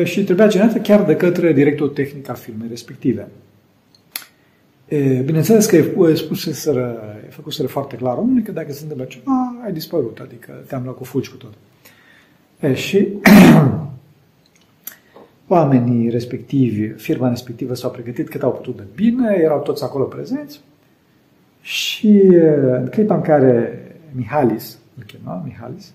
și 0.07 0.25
trebuia 0.25 0.49
generată 0.49 0.79
chiar 0.79 1.05
de 1.05 1.17
către 1.17 1.53
directorul 1.53 1.93
tehnic 1.93 2.29
al 2.29 2.37
firmei 2.37 2.69
respective. 2.69 3.29
E, 4.89 4.99
bineînțeles 4.99 5.67
că 5.67 5.77
e 5.77 6.15
spuseseră, 6.15 6.99
e 7.27 7.31
făcuseră 7.31 7.69
foarte 7.69 7.97
clar 7.97 8.17
omului 8.17 8.43
că 8.43 8.53
dacă 8.53 8.73
se 8.73 8.83
întâmplă 8.83 9.07
ceva, 9.07 9.54
ai 9.65 9.73
dispărut, 9.73 10.19
adică 10.19 10.53
te-am 10.67 10.83
luat 10.83 10.97
cu 10.97 11.05
fugi 11.05 11.31
cu 11.31 11.37
tot. 11.37 11.53
E, 12.61 12.75
și 12.75 13.09
oamenii 15.49 16.09
respectivi, 16.09 16.89
firma 16.89 17.29
respectivă 17.29 17.75
s-au 17.75 17.91
pregătit 17.91 18.29
cât 18.29 18.43
au 18.43 18.53
putut 18.53 18.77
de 18.77 18.83
bine, 18.95 19.37
erau 19.39 19.61
toți 19.61 19.85
acolo 19.85 20.05
prezenți 20.05 20.61
și 21.61 22.09
în 22.61 22.89
clipa 22.91 23.15
în 23.15 23.21
care 23.21 23.79
Mihalis, 24.13 24.79
îl 24.97 25.03
chema 25.03 25.43
Mihalis, 25.45 25.93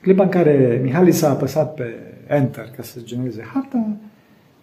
clipa 0.00 0.22
în 0.22 0.28
care 0.28 0.80
Mihalis 0.82 1.22
a 1.22 1.28
apăsat 1.28 1.74
pe 1.74 1.94
Enter 2.26 2.70
ca 2.76 2.82
să 2.82 3.00
genereze 3.02 3.42
harta, 3.52 3.96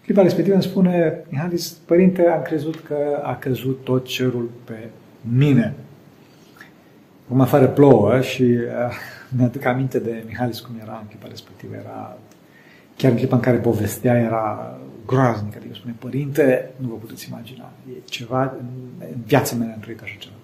clipa 0.04 0.22
respectivă 0.22 0.56
îmi 0.56 0.64
spune 0.64 1.24
Mihalis, 1.30 1.70
părinte, 1.70 2.28
am 2.28 2.42
crezut 2.42 2.80
că 2.80 3.22
a 3.24 3.36
căzut 3.36 3.84
tot 3.84 4.06
cerul 4.06 4.50
pe 4.64 4.90
mine. 5.38 5.74
Cum 7.28 7.42
afară 7.42 7.68
plouă 7.68 8.22
și 8.22 8.44
uh, 8.44 8.60
mi-aduc 9.30 9.66
aminte 9.66 10.00
de 10.00 10.24
Mihalis 10.28 10.60
cum 10.60 10.76
era 10.82 10.98
în 11.02 11.08
clipa 11.08 11.28
respectivă. 11.30 11.76
Era, 11.76 12.18
chiar 12.96 13.12
în 13.12 13.18
clipa 13.18 13.36
în 13.36 13.42
care 13.42 13.58
povestea 13.58 14.18
era 14.18 14.78
groaznic. 15.06 15.56
Adică 15.56 15.74
spune, 15.74 15.96
părinte, 16.00 16.72
nu 16.76 16.88
vă 16.88 16.96
puteți 16.96 17.28
imagina. 17.30 17.72
E 17.90 18.00
ceva, 18.06 18.54
în 19.00 19.20
viața 19.26 19.56
mea 19.56 19.74
am 19.74 19.80
trăit 19.80 20.02
așa 20.02 20.16
ceva. 20.20 20.36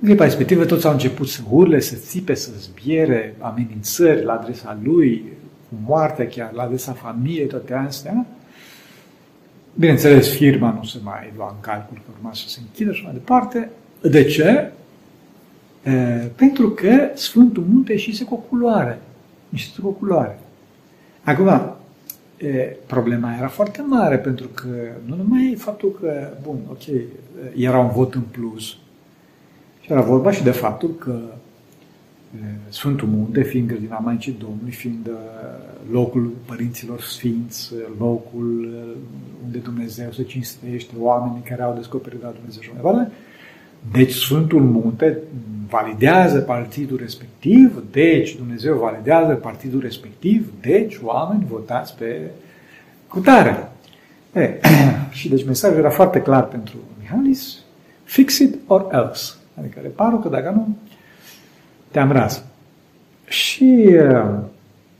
În 0.00 0.06
clipa 0.08 0.24
respectivă 0.24 0.64
toți 0.64 0.86
au 0.86 0.92
început 0.92 1.28
să 1.28 1.40
urle, 1.50 1.80
să 1.80 1.94
țipe, 1.96 2.34
să 2.34 2.50
zbiere, 2.58 3.34
amenințări 3.38 4.24
la 4.24 4.32
adresa 4.32 4.78
lui, 4.82 5.24
cu 5.68 5.74
moartea 5.86 6.26
chiar, 6.26 6.52
la 6.52 6.62
adresa 6.62 6.92
familiei, 6.92 7.46
toate 7.46 7.74
astea. 7.74 8.26
Bineînțeles, 9.74 10.28
firma 10.28 10.70
nu 10.70 10.84
se 10.84 10.98
mai 11.02 11.32
lua 11.36 11.54
în 11.54 11.60
calcul 11.60 11.96
că 11.96 12.12
urma 12.16 12.34
să 12.34 12.42
se 12.46 12.58
închidă 12.60 12.92
și 12.92 13.04
mai 13.04 13.12
departe. 13.12 13.70
De 14.00 14.24
ce? 14.24 14.70
E, 15.82 15.90
pentru 16.36 16.70
că 16.70 17.10
Sfântul 17.14 17.64
Munte 17.68 17.96
și 17.96 18.24
cu 18.24 18.34
o 18.34 18.36
culoare. 18.36 18.98
Niște 19.48 19.80
cu 19.80 19.88
o 19.88 19.90
culoare. 19.90 20.38
Acum, 21.24 21.48
e, 22.36 22.76
problema 22.86 23.34
era 23.36 23.48
foarte 23.48 23.82
mare, 23.82 24.18
pentru 24.18 24.48
că 24.48 24.68
nu 25.04 25.16
numai 25.16 25.54
faptul 25.58 25.98
că, 26.00 26.28
bun, 26.42 26.58
ok, 26.70 26.82
era 27.56 27.78
un 27.78 27.90
vot 27.90 28.14
în 28.14 28.22
plus, 28.30 28.76
și 29.80 29.92
era 29.92 30.00
vorba 30.00 30.30
și 30.30 30.42
de 30.42 30.50
faptul 30.50 30.94
că 30.94 31.20
Sfântul 32.68 33.08
Munte, 33.08 33.42
fiind 33.42 33.68
grădina 33.68 33.98
Maicii 33.98 34.36
Domnului, 34.38 34.70
fiind 34.70 35.10
locul 35.90 36.32
părinților 36.46 37.00
sfinți, 37.00 37.72
locul 37.98 38.68
unde 39.44 39.58
Dumnezeu 39.58 40.10
se 40.10 40.22
cinstește, 40.22 40.94
oamenii 40.98 41.42
care 41.48 41.62
au 41.62 41.74
descoperit 41.74 42.22
la 42.22 42.32
Dumnezeu 42.36 42.62
și 42.62 42.70
mai 42.72 43.06
deci 43.92 44.12
Sfântul 44.12 44.60
Munte 44.60 45.18
validează 45.68 46.38
partidul 46.38 46.96
respectiv, 46.96 47.82
deci 47.90 48.36
Dumnezeu 48.36 48.78
validează 48.78 49.34
partidul 49.34 49.80
respectiv, 49.80 50.52
deci 50.60 50.98
oameni 51.02 51.46
votați 51.48 51.96
pe 51.96 52.30
cutare. 53.08 53.68
E, 54.32 54.60
și 55.18 55.28
deci 55.28 55.44
mesajul 55.44 55.78
era 55.78 55.90
foarte 55.90 56.20
clar 56.20 56.44
pentru 56.44 56.76
Mihalis, 57.00 57.58
fix 58.04 58.38
it 58.38 58.54
or 58.66 58.86
else. 58.92 59.32
Adică 59.58 59.78
repară 59.82 60.16
că 60.16 60.28
dacă 60.28 60.50
nu, 60.50 60.76
te-am 61.90 62.12
ras. 62.12 62.44
Și, 63.24 63.88
uh, 63.88 64.38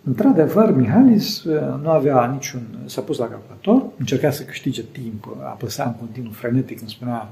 într-adevăr, 0.05 0.77
Mihalis 0.77 1.45
uh, 1.45 1.81
nu 1.83 1.91
avea 1.91 2.27
niciun... 2.33 2.61
S-a 2.87 3.01
pus 3.01 3.19
la 3.19 3.27
calculator, 3.27 3.91
încerca 3.99 4.31
să 4.31 4.43
câștige 4.43 4.83
timp, 4.93 5.37
apăsa 5.43 5.85
în 5.85 5.95
continuu 6.07 6.33
frenetic, 6.33 6.81
îmi 6.81 6.91
spunea 6.91 7.29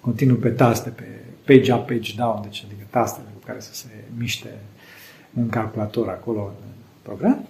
continuu 0.00 0.36
pe 0.36 0.48
taste, 0.48 0.90
pe 0.90 1.04
page 1.46 1.72
up, 1.72 1.86
page 1.86 2.12
down, 2.16 2.40
deci 2.42 2.64
adică 2.66 2.86
tastele 2.90 3.26
cu 3.34 3.46
care 3.46 3.60
să 3.60 3.74
se 3.74 3.88
miște 4.16 4.48
un 5.34 5.48
calculator 5.48 6.08
acolo 6.08 6.52
în 6.60 6.72
program. 7.02 7.46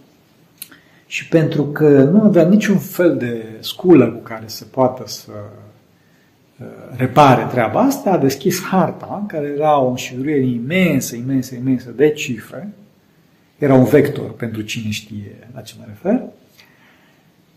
Și 1.07 1.29
pentru 1.29 1.65
că 1.65 1.89
nu 1.89 2.21
avea 2.21 2.49
niciun 2.49 2.79
fel 2.79 3.17
de 3.17 3.45
sculă 3.61 4.11
cu 4.11 4.19
care 4.19 4.45
să 4.47 4.65
poată 4.65 5.03
să 5.07 5.33
Uh, 6.61 6.67
repare 6.97 7.47
treaba 7.51 7.81
asta, 7.81 8.11
a 8.11 8.19
deschis 8.19 8.63
harta, 8.63 9.19
în 9.21 9.27
care 9.27 9.47
era 9.47 9.79
o 9.79 9.89
înșiruire 9.89 10.47
imensă, 10.47 11.17
imensă, 11.17 11.55
imensă 11.55 11.91
de 11.91 12.11
cifre, 12.11 12.73
era 13.59 13.75
un 13.75 13.85
vector 13.85 14.31
pentru 14.31 14.63
cine 14.63 14.91
știe 14.91 15.49
la 15.55 15.61
ce 15.61 15.75
mă 15.79 15.85
refer, 15.87 16.23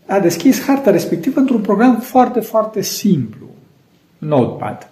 a 0.06 0.18
deschis 0.18 0.62
harta 0.62 0.90
respectivă 0.90 1.40
într-un 1.40 1.60
program 1.60 2.00
foarte, 2.00 2.40
foarte 2.40 2.80
simplu, 2.80 3.46
Notepad. 4.26 4.90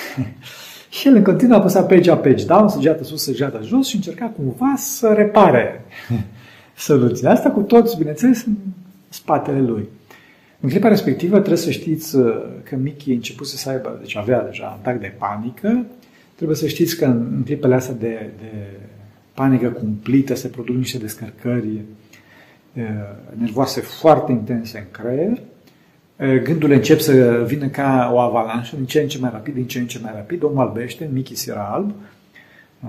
și 0.94 1.08
el 1.08 1.14
în 1.14 1.22
continuu 1.22 1.56
a 1.56 1.58
apăsat 1.58 1.86
page 1.86 2.10
up, 2.10 2.22
page 2.22 2.44
down, 2.44 2.68
săgeată 2.68 3.04
sus, 3.04 3.22
săgeată 3.22 3.60
jos 3.62 3.86
și 3.86 3.96
încerca 3.96 4.26
cumva 4.26 4.74
să 4.76 5.12
repare 5.16 5.84
soluția 6.76 7.30
asta 7.30 7.50
cu 7.50 7.60
toți, 7.60 7.96
bineînțeles, 7.96 8.44
în 8.44 8.54
spatele 9.08 9.60
lui. 9.60 9.88
În 10.60 10.68
clipa 10.68 10.88
respectivă 10.88 11.36
trebuie 11.36 11.58
să 11.58 11.70
știți 11.70 12.16
uh, 12.16 12.42
că 12.62 12.76
Mickey 12.76 13.12
a 13.12 13.16
început 13.16 13.46
să 13.46 13.70
aibă, 13.70 13.98
deci 14.00 14.16
avea 14.16 14.42
deja 14.42 14.78
atac 14.80 15.00
de 15.00 15.14
panică. 15.18 15.84
Trebuie 16.34 16.56
să 16.56 16.66
știți 16.66 16.96
că 16.96 17.04
în 17.04 17.42
clipele 17.44 17.74
astea 17.74 17.94
de, 17.94 18.30
de 18.38 18.66
panică 19.34 19.68
cumplită 19.68 20.34
se 20.34 20.48
produc 20.48 20.76
niște 20.76 20.98
descărcări 20.98 21.80
uh, 22.74 22.82
nervoase 23.38 23.80
foarte 23.80 24.32
intense 24.32 24.78
în 24.78 25.02
creier. 25.02 25.40
Uh, 26.22 26.42
gândurile 26.42 26.76
încep 26.76 27.00
să 27.00 27.42
vină 27.46 27.66
ca 27.66 28.10
o 28.12 28.18
avalanșă, 28.18 28.76
din 28.76 28.84
ce 28.84 29.00
în 29.00 29.08
ce 29.08 29.18
mai 29.18 29.30
rapid, 29.32 29.54
din 29.54 29.66
ce 29.66 29.78
în 29.78 29.86
ce 29.86 29.98
mai 30.02 30.12
rapid, 30.14 30.42
omul 30.42 30.66
albește, 30.66 31.10
Mickey 31.12 31.36
era 31.46 31.70
alb, 31.72 31.92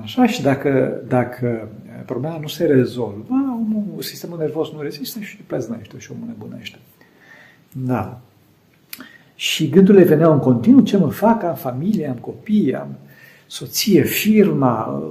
Așa, 0.01 0.27
și 0.27 0.41
dacă, 0.41 1.01
dacă 1.07 1.67
problema 2.05 2.37
nu 2.37 2.47
se 2.47 2.65
rezolvă, 2.65 3.25
omul, 3.29 4.01
sistemul 4.01 4.37
nervos 4.37 4.71
nu 4.71 4.81
rezistă 4.81 5.19
și 5.19 5.37
pleznește 5.37 5.97
și 5.97 6.11
omul 6.11 6.27
nebunește. 6.27 6.77
Da. 7.71 8.21
Și 9.35 9.69
gândurile 9.69 10.03
veneau 10.03 10.33
în 10.33 10.39
continuu, 10.39 10.81
ce 10.81 10.97
mă 10.97 11.09
fac, 11.09 11.43
am 11.43 11.55
familie, 11.55 12.07
am 12.07 12.15
copii, 12.15 12.75
am 12.75 12.95
soție, 13.47 14.03
firma, 14.03 15.03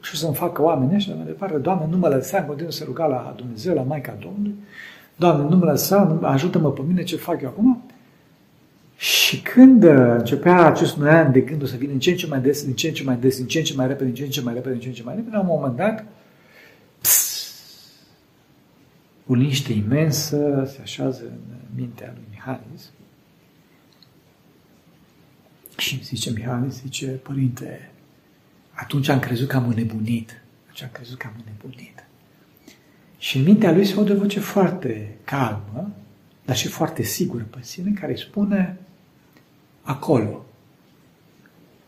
ce 0.00 0.16
să-mi 0.16 0.34
facă 0.34 0.62
oamenii 0.62 0.96
ăștia, 0.96 1.14
mai 1.14 1.26
departe, 1.26 1.56
Doamne, 1.56 1.86
nu 1.90 1.96
mă 1.96 2.08
lăsa, 2.08 2.38
în 2.38 2.46
continuu 2.46 2.72
să 2.72 2.84
ruga 2.84 3.06
la 3.06 3.34
Dumnezeu, 3.36 3.74
la 3.74 3.82
Maica 3.82 4.16
Domnului, 4.20 4.54
Doamne, 5.18 5.48
nu 5.48 5.56
mă 5.56 5.64
lăsa, 5.64 6.18
ajută-mă 6.22 6.72
pe 6.72 6.82
mine, 6.86 7.02
ce 7.02 7.16
fac 7.16 7.42
eu 7.42 7.48
acum? 7.48 7.82
Și 8.96 9.40
când 9.40 9.82
începea 9.82 10.66
acest 10.66 10.98
an 11.00 11.32
de 11.32 11.40
gândul 11.40 11.66
să 11.66 11.76
vină 11.76 11.92
în 11.92 11.98
ce 11.98 12.10
în 12.10 12.16
ce 12.16 12.26
mai 12.26 12.40
des, 12.40 12.64
din 12.64 12.74
ce 12.74 12.88
în 12.88 12.94
ce 12.94 13.04
mai 13.04 13.16
des, 13.16 13.36
din 13.36 13.46
ce 13.46 13.58
în 13.58 13.64
ce 13.64 13.74
mai 13.74 13.86
repede, 13.86 14.04
din 14.04 14.14
ce 14.14 14.24
în 14.24 14.30
ce 14.30 14.40
mai 14.40 14.54
repede, 14.54 14.72
din 14.72 14.82
ce 14.82 14.88
în 14.88 14.94
ce 14.94 15.02
mai 15.02 15.14
repede, 15.14 15.36
la 15.36 15.40
un 15.40 15.46
moment 15.46 15.76
dat, 15.76 16.04
o 19.26 19.34
liniște 19.34 19.72
imensă 19.72 20.68
se 20.74 20.78
așează 20.82 21.22
în 21.24 21.56
mintea 21.74 22.12
lui 22.14 22.24
Mihalis 22.30 22.90
și 25.76 26.04
zice 26.04 26.30
Mihalis, 26.30 26.80
zice, 26.80 27.06
părinte, 27.06 27.90
atunci 28.70 29.08
am 29.08 29.18
crezut 29.18 29.48
că 29.48 29.56
am 29.56 29.68
înnebunit. 29.68 30.42
Atunci 30.62 30.82
am 30.82 30.88
crezut 30.92 31.18
că 31.18 31.26
am 31.26 31.44
înnebunit. 31.44 32.07
Și 33.18 33.36
în 33.36 33.42
mintea 33.42 33.72
lui 33.72 33.84
se 33.84 33.94
aude 33.94 34.12
o 34.12 34.16
voce 34.16 34.40
foarte 34.40 35.16
calmă, 35.24 35.90
dar 36.44 36.56
și 36.56 36.68
foarte 36.68 37.02
sigură 37.02 37.46
pe 37.50 37.58
sine, 37.60 37.92
care 38.00 38.12
îi 38.12 38.18
spune 38.18 38.78
acolo. 39.82 40.44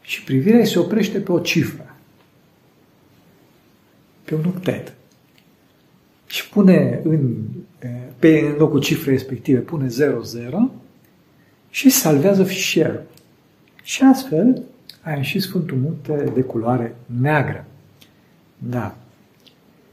Și 0.01 0.25
privirea 0.25 0.65
se 0.65 0.79
oprește 0.79 1.21
pe 1.21 1.33
o 1.33 1.39
cifră, 1.39 1.97
pe 4.25 4.35
un 4.35 4.45
octet 4.45 4.95
și 6.27 6.49
pune 6.49 7.01
în, 7.05 7.35
pe, 8.19 8.39
în 8.39 8.55
locul 8.59 8.81
cifrei 8.81 9.15
respective, 9.15 9.59
pune 9.59 9.89
00 9.89 10.73
și 11.71 11.91
salvează 11.91 12.45
fișierul. 12.45 13.03
Și 13.83 14.03
astfel 14.03 14.63
a 15.03 15.11
ieșit 15.11 15.43
Sfântul 15.43 15.77
Munte 15.77 16.31
de 16.35 16.41
culoare 16.41 16.97
neagră. 17.21 17.65
Da. 18.59 18.97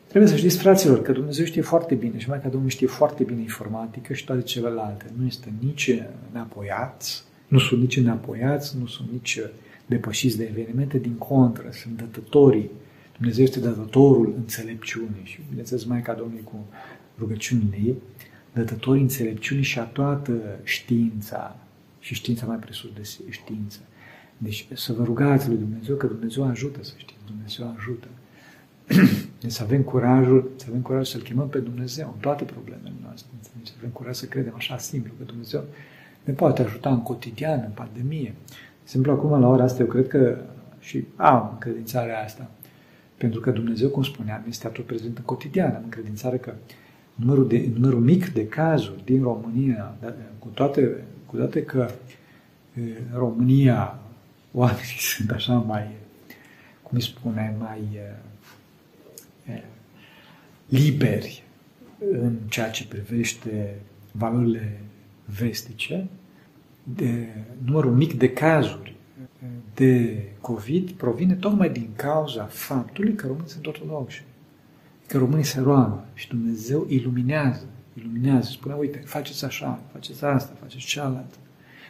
Trebuie 0.08 0.32
să 0.32 0.38
știți, 0.38 0.58
fraților, 0.58 1.02
că 1.02 1.12
Dumnezeu 1.12 1.46
știe 1.46 1.62
foarte 1.62 1.96
bine 1.96 2.18
și 2.18 2.30
mai 2.30 2.42
că 2.42 2.48
Domnul 2.48 2.70
știe 2.70 2.88
foarte 2.88 3.24
bine 3.24 3.42
informatică 3.42 4.14
și 4.14 4.26
toate 4.26 4.42
celelalte. 4.42 5.06
Nu 5.20 5.26
este 5.26 5.54
nici 5.60 6.02
neapoiați, 6.32 7.24
nu 7.48 7.60
sunt 7.60 7.82
nici 7.82 8.00
neapoiați, 8.00 8.78
nu 8.80 8.86
sunt 8.88 9.12
nici 9.12 9.40
depășiți 9.86 10.38
de 10.38 10.44
evenimente, 10.44 10.98
din 10.98 11.14
contră, 11.14 11.70
sunt 11.72 11.98
dătătorii 11.98 12.70
Dumnezeu 13.18 13.44
este 13.44 13.60
dătătorul 13.60 14.34
înțelepciunii 14.38 15.22
și, 15.24 15.40
bineînțeles, 15.48 15.84
Maica 15.84 16.14
Domnului 16.14 16.44
cu 16.44 16.66
rugăciunile 17.20 17.78
ei, 17.84 17.96
dătătorii 18.54 19.02
înțelepciunii 19.02 19.64
și 19.64 19.80
a 19.80 19.84
toată 19.84 20.60
știința 20.64 21.60
și 22.00 22.14
știința 22.14 22.46
mai 22.46 22.58
presus 22.58 22.90
de 22.94 23.10
știință. 23.30 23.80
Deci 24.38 24.68
să 24.74 24.94
vă 24.94 25.04
rugați 25.04 25.48
lui 25.48 25.58
Dumnezeu 25.58 25.96
că 25.96 26.08
Dumnezeu 26.08 26.48
ajută, 26.48 26.84
să 26.84 26.94
știți, 26.98 27.20
Dumnezeu 27.26 27.76
ajută. 27.78 28.08
deci 29.42 29.52
să 29.52 29.64
avem 29.64 29.82
curajul, 29.82 30.52
să 30.56 30.66
avem 30.70 30.82
curajul 30.82 31.06
să-L 31.06 31.22
chemăm 31.22 31.48
pe 31.48 31.60
Dumnezeu 31.60 32.12
în 32.14 32.20
toate 32.20 32.44
problemele 32.44 32.94
noastre. 33.04 33.30
Să 33.64 33.72
avem 33.78 33.90
curaj 33.90 34.16
să 34.16 34.26
credem 34.26 34.54
așa 34.56 34.78
simplu 34.78 35.14
că 35.18 35.24
Dumnezeu 35.24 35.64
ne 36.24 36.34
poate 36.34 36.62
ajuta 36.62 36.90
în 36.90 37.02
cotidian, 37.02 37.64
în 37.66 37.72
pandemie. 37.72 38.34
De 38.48 38.84
exemplu, 38.84 39.12
acum, 39.12 39.40
la 39.40 39.48
ora 39.48 39.64
asta, 39.64 39.82
eu 39.82 39.88
cred 39.88 40.08
că 40.08 40.38
și 40.80 41.06
am 41.16 41.50
încredințarea 41.52 42.24
asta, 42.24 42.50
pentru 43.18 43.40
că 43.40 43.52
Dumnezeu, 43.52 43.90
cum 43.90 44.04
spuneam, 44.04 44.44
este 44.48 44.68
atot 44.68 44.86
prezent 44.86 45.18
în 45.18 45.24
cotidian. 45.24 45.76
Am 45.76 45.82
încredințare 45.84 46.38
că 46.38 46.54
numărul, 47.16 47.48
de, 47.48 47.70
numărul 47.74 48.00
mic 48.00 48.34
de 48.34 48.48
cazuri 48.48 49.06
din 49.06 49.24
România, 49.24 49.96
cu 50.40 50.48
toate, 50.48 51.04
cu 51.26 51.36
toate 51.36 51.64
că 51.64 51.90
în 52.76 53.18
România 53.18 54.00
oamenii 54.52 55.00
sunt 55.18 55.32
așa 55.32 55.54
mai, 55.54 55.88
cum 56.82 56.92
îi 56.98 57.02
spune, 57.02 57.56
mai 57.60 58.00
liberi 60.68 61.44
în 62.12 62.38
ceea 62.50 62.70
ce 62.70 62.88
privește 62.88 63.80
valorile 64.12 64.80
vestice, 65.26 66.08
de 66.84 67.28
numărul 67.66 67.92
mic 67.92 68.14
de 68.14 68.30
cazuri 68.34 68.96
de 69.74 70.24
COVID 70.42 70.92
provine 70.92 71.34
tocmai 71.34 71.70
din 71.70 71.90
cauza 71.96 72.44
faptului 72.44 73.14
că 73.14 73.28
românii 73.28 73.50
sunt 73.50 73.68
ortodoxi, 73.68 74.24
că 75.08 75.18
românii 75.18 75.44
se 75.44 75.60
roagă 75.60 76.06
și 76.14 76.28
Dumnezeu 76.28 76.86
iluminează, 76.90 77.66
iluminează, 77.94 78.50
spune, 78.52 78.76
uite, 78.80 78.98
faceți 78.98 79.46
așa, 79.46 79.80
faceți 79.92 80.24
asta, 80.26 80.58
faceți 80.62 80.86
cealaltă. 80.86 81.36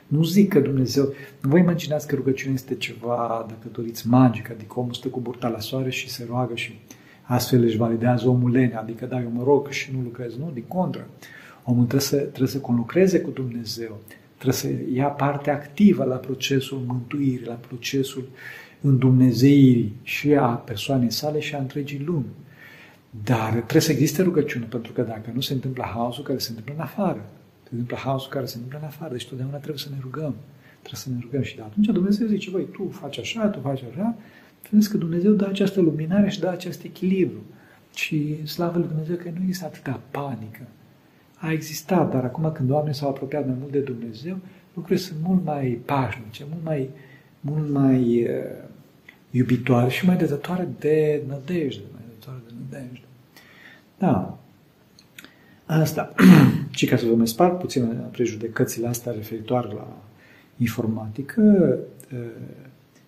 Nu 0.08 0.24
zic 0.24 0.50
că 0.50 0.60
Dumnezeu, 0.60 1.14
nu 1.42 1.50
vă 1.50 1.58
imaginați 1.58 2.08
că 2.08 2.16
rugăciunea 2.16 2.54
este 2.54 2.76
ceva, 2.76 3.46
dacă 3.48 3.68
doriți, 3.72 4.08
magic, 4.08 4.50
adică 4.50 4.80
omul 4.80 4.94
stă 4.94 5.08
cu 5.08 5.20
burta 5.20 5.48
la 5.48 5.60
soare 5.60 5.90
și 5.90 6.10
se 6.10 6.26
roagă 6.30 6.56
și 6.56 6.80
astfel 7.28 7.64
își 7.64 7.78
validează 7.78 8.30
omul 8.30 8.52
lene, 8.52 8.76
adică 8.76 9.06
dacă 9.06 9.30
mă 9.34 9.44
rog 9.44 9.70
și 9.70 9.92
nu 9.96 10.02
lucrez, 10.02 10.38
nu, 10.38 10.52
din 10.54 10.64
contră. 10.68 11.08
Omul 11.64 11.86
trebuie 11.86 12.02
să, 12.02 12.18
trebuie 12.18 12.48
să 12.48 12.60
conlucreze 12.60 13.20
cu 13.20 13.30
Dumnezeu, 13.30 13.98
trebuie 14.34 14.54
să 14.54 14.68
ia 14.94 15.08
parte 15.08 15.50
activă 15.50 16.04
la 16.04 16.16
procesul 16.16 16.82
mântuirii, 16.86 17.46
la 17.46 17.54
procesul 17.54 18.28
îndumnezeirii 18.82 19.96
și 20.04 20.34
a 20.34 20.48
persoanei 20.48 21.12
sale 21.12 21.40
și 21.40 21.56
a 21.56 21.58
întregii 21.58 22.04
lumi. 22.06 22.26
Dar 23.24 23.52
trebuie 23.52 23.82
să 23.82 23.92
existe 23.92 24.22
rugăciune, 24.22 24.66
pentru 24.66 24.92
că 24.92 25.02
dacă 25.02 25.32
nu 25.34 25.42
se 25.42 25.54
întâmplă 25.54 25.84
haosul 25.94 26.24
care 26.24 26.38
se 26.38 26.50
întâmplă 26.50 26.74
în 26.74 26.82
afară, 26.82 27.26
se 27.64 27.70
întâmplă 27.72 27.98
haosul 27.98 28.32
care 28.32 28.46
se 28.46 28.56
întâmplă 28.56 28.80
în 28.82 28.86
afară, 28.86 29.12
deci 29.12 29.28
totdeauna 29.28 29.58
trebuie 29.58 29.78
să 29.78 29.90
ne 29.90 29.98
rugăm. 30.02 30.36
Trebuie 30.82 31.02
să 31.02 31.10
ne 31.10 31.18
rugăm 31.22 31.42
și 31.42 31.56
de 31.56 31.62
atunci 31.62 31.86
Dumnezeu 31.86 32.28
zice, 32.28 32.50
băi, 32.50 32.68
tu 32.72 32.90
faci 32.92 33.20
așa, 33.20 33.48
tu 33.48 33.60
faci 33.60 33.84
așa, 33.92 34.16
vedeți 34.70 34.90
că 34.90 34.98
Dumnezeu 34.98 35.32
dă 35.32 35.46
această 35.46 35.82
luminare 35.82 36.30
și 36.30 36.40
dă 36.40 36.48
acest 36.48 36.84
echilibru. 36.84 37.40
Și 37.94 38.48
slavă 38.48 38.78
lui 38.78 38.88
Dumnezeu 38.88 39.16
că 39.16 39.30
nu 39.40 39.50
este 39.50 39.66
atâta 39.66 40.00
panică. 40.12 40.62
A 41.38 41.52
existat, 41.52 42.12
dar 42.12 42.24
acum 42.24 42.52
când 42.52 42.70
oamenii 42.70 42.96
s-au 42.96 43.10
apropiat 43.10 43.46
mai 43.46 43.56
mult 43.60 43.72
de 43.72 43.80
Dumnezeu, 43.80 44.38
lucrurile 44.74 45.06
sunt 45.06 45.20
mult 45.24 45.46
mai 45.46 45.80
pașnice, 45.86 46.46
mult 46.50 46.64
mai, 46.64 46.90
mult 47.40 47.70
mai 47.70 48.24
uh, 48.24 48.30
iubitoare 49.32 49.90
și 49.90 50.06
mai 50.06 50.18
dezătoare 50.18 50.68
de 50.80 51.22
nădejde, 51.28 51.84
mai 51.92 52.02
dezătoare 52.08 52.40
de 52.48 52.54
nădejde. 52.60 53.06
Da. 53.98 54.38
Asta. 55.66 56.14
și 56.78 56.86
ca 56.86 56.98
să 56.98 57.06
vă 57.06 57.16
mai 57.16 57.28
spart 57.28 57.60
puțin 57.60 58.04
prejudecățile 58.12 58.88
astea 58.88 59.12
referitoare 59.12 59.68
la 59.68 59.98
informatică 60.58 61.42
uh, 62.14 62.20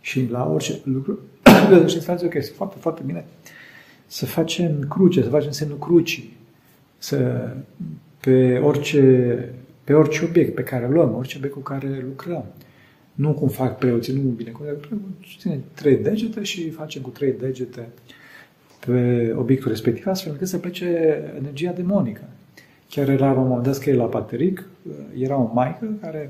și 0.02 0.28
la 0.30 0.50
orice 0.50 0.80
lucru, 0.84 1.20
și 1.88 2.02
să 2.02 2.28
că 2.30 2.38
este 2.38 2.54
foarte, 2.56 2.76
foarte 2.80 3.02
bine 3.06 3.26
să 4.12 4.26
facem 4.26 4.86
cruce, 4.90 5.22
să 5.24 5.30
facem 5.30 5.52
semnul 5.52 5.78
crucii, 5.78 6.38
să, 6.98 7.50
pe, 8.20 8.58
orice, 8.58 9.54
pe 9.84 9.94
orice 9.94 10.26
obiect 10.26 10.56
pe 10.56 10.64
care 10.64 10.86
îl 10.86 10.94
luăm, 10.94 11.16
orice 11.16 11.38
obiect 11.38 11.56
cu 11.56 11.62
care 11.62 12.04
lucrăm. 12.04 12.46
Nu 13.14 13.34
cum 13.34 13.48
fac 13.48 13.78
preoții, 13.78 14.14
nu 14.14 14.20
bine, 14.20 14.50
cu 14.50 14.64
ține 15.40 15.60
trei 15.74 15.98
degete 15.98 16.44
și 16.44 16.70
facem 16.70 17.02
cu 17.02 17.10
trei 17.10 17.34
degete 17.40 17.88
pe 18.86 19.34
obiectul 19.38 19.70
respectiv, 19.70 20.08
astfel 20.08 20.32
încât 20.32 20.48
să 20.48 20.58
plece 20.58 21.22
energia 21.38 21.72
demonică. 21.72 22.24
Chiar 22.90 23.10
era 23.10 23.34
la 23.34 23.40
un 23.40 23.48
moment 23.48 23.66
dat 23.66 23.76
scrie 23.76 23.94
la 23.94 24.06
Pateric, 24.06 24.64
era 25.18 25.38
o 25.38 25.52
maică 25.54 25.98
care 26.02 26.30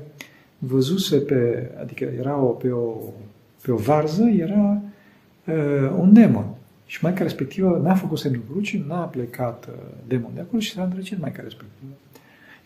văzuse 0.58 1.16
pe, 1.16 1.70
adică 1.80 2.04
era 2.18 2.36
o, 2.36 2.46
pe, 2.46 2.70
o, 2.70 2.96
pe 3.62 3.72
o 3.72 3.76
varză, 3.76 4.24
era 4.24 4.82
uh, 5.50 5.90
un 5.98 6.12
demon. 6.12 6.54
Și 6.86 6.98
maica 7.02 7.22
respectivă 7.22 7.80
n-a 7.82 7.94
făcut 7.94 8.18
semnul 8.18 8.42
crucii, 8.50 8.84
n-a 8.88 9.04
plecat 9.04 9.66
uh, 9.66 9.74
demon 10.06 10.30
de 10.34 10.40
acolo 10.40 10.60
și 10.60 10.72
s-a 10.72 10.82
îndrăcit 10.82 11.20
maica 11.20 11.42
respectivă. 11.42 11.92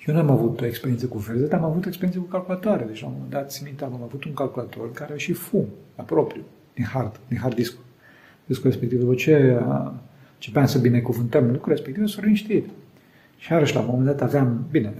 Eu 0.06 0.14
n-am 0.14 0.30
avut 0.30 0.60
o 0.60 0.66
experiență 0.66 1.06
cu 1.06 1.18
verză, 1.18 1.46
dar 1.46 1.58
am 1.58 1.64
avut 1.64 1.84
o 1.84 1.88
experiență 1.88 2.20
cu 2.20 2.26
calculatoare. 2.26 2.84
Deci, 2.84 3.00
la 3.00 3.06
un 3.06 3.12
moment 3.12 3.30
dat, 3.30 3.50
țin 3.50 3.64
minte, 3.66 3.84
am 3.84 4.02
avut 4.02 4.24
un 4.24 4.34
calculator 4.34 4.92
care 4.92 5.18
și 5.18 5.32
fum, 5.32 5.64
la 5.96 6.02
propriu, 6.02 6.42
din 6.74 6.84
hard, 6.84 7.20
din 7.28 7.38
hard 7.38 7.54
disk. 7.54 7.76
Discul 8.44 8.70
respectiv, 8.70 9.00
după 9.00 9.14
ce 9.14 9.60
începeam 10.34 10.66
să 10.66 10.78
binecuvântăm 10.78 11.50
lucrul 11.50 11.72
respectiv, 11.72 12.06
s-a 12.06 12.20
liniștit. 12.22 12.68
Și 13.36 13.52
iarăși, 13.52 13.74
la 13.74 13.80
un 13.80 13.86
moment 13.86 14.06
dat, 14.06 14.22
aveam, 14.22 14.66
bine, 14.70 14.94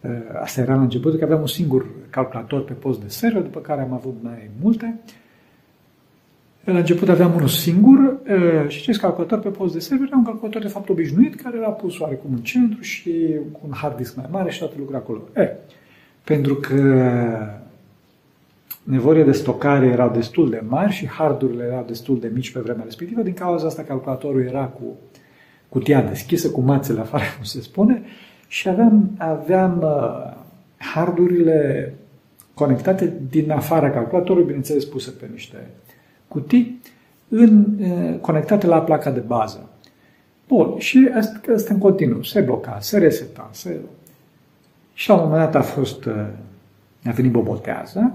uh, 0.00 0.10
asta 0.40 0.60
era 0.60 0.74
la 0.74 0.80
început, 0.80 1.18
că 1.18 1.24
aveam 1.24 1.40
un 1.40 1.46
singur 1.46 1.86
calculator 2.10 2.64
pe 2.64 2.72
post 2.72 3.00
de 3.00 3.08
server, 3.08 3.42
după 3.42 3.60
care 3.60 3.80
am 3.80 3.92
avut 3.92 4.16
mai 4.22 4.50
multe, 4.60 5.00
la 6.64 6.78
început 6.78 7.08
aveam 7.08 7.34
unul 7.34 7.48
singur 7.48 8.16
și 8.68 8.78
acest 8.80 9.00
calculator 9.00 9.38
pe 9.38 9.48
post 9.48 9.72
de 9.72 9.78
server 9.78 10.06
era 10.06 10.16
un 10.16 10.24
calculator 10.24 10.62
de 10.62 10.68
fapt 10.68 10.88
obișnuit 10.88 11.40
care 11.40 11.56
era 11.56 11.68
pus 11.68 11.98
oarecum 11.98 12.30
în 12.32 12.42
centru 12.42 12.80
și 12.80 13.12
cu 13.52 13.60
un 13.66 13.72
hard 13.72 13.96
disk 13.96 14.16
mai 14.16 14.28
mare 14.30 14.50
și 14.50 14.58
toate 14.58 14.74
lucrurile 14.76 15.02
acolo. 15.04 15.20
E, 15.36 15.56
pentru 16.24 16.54
că 16.54 16.76
nevoile 18.82 19.22
de 19.22 19.32
stocare 19.32 19.86
erau 19.86 20.10
destul 20.10 20.50
de 20.50 20.62
mari 20.68 20.92
și 20.92 21.06
hardurile 21.06 21.64
erau 21.64 21.84
destul 21.86 22.20
de 22.20 22.30
mici 22.34 22.52
pe 22.52 22.60
vremea 22.60 22.84
respectivă, 22.84 23.22
din 23.22 23.34
cauza 23.34 23.66
asta 23.66 23.82
calculatorul 23.82 24.42
era 24.42 24.64
cu 24.64 24.96
cutia 25.68 26.02
deschisă, 26.02 26.50
cu 26.50 26.60
mațele 26.60 27.00
afară, 27.00 27.24
cum 27.36 27.44
se 27.44 27.60
spune, 27.60 28.02
și 28.48 28.68
aveam, 28.68 29.10
aveam 29.18 29.80
uh, 29.82 30.36
hardurile 30.76 31.94
conectate 32.54 33.12
din 33.30 33.50
afara 33.50 33.90
calculatorului, 33.90 34.44
bineînțeles 34.44 34.84
puse 34.84 35.10
pe 35.10 35.28
niște 35.32 35.56
cutii 36.32 36.80
în, 37.28 37.78
conectate 38.20 38.66
la 38.66 38.82
placa 38.82 39.10
de 39.10 39.20
bază. 39.20 39.70
Bun, 40.48 40.78
și 40.78 41.10
asta, 41.14 41.52
asta 41.54 41.74
în 41.74 41.80
continuu. 41.80 42.22
Se 42.22 42.40
bloca, 42.40 42.78
se 42.80 42.98
reseta, 42.98 43.48
se... 43.52 43.80
Și 44.94 45.08
la 45.08 45.14
un 45.14 45.22
moment 45.28 45.40
dat 45.40 45.54
a 45.54 45.62
fost, 45.62 46.06
a 47.04 47.10
venit 47.10 47.32
bobotează 47.32 48.14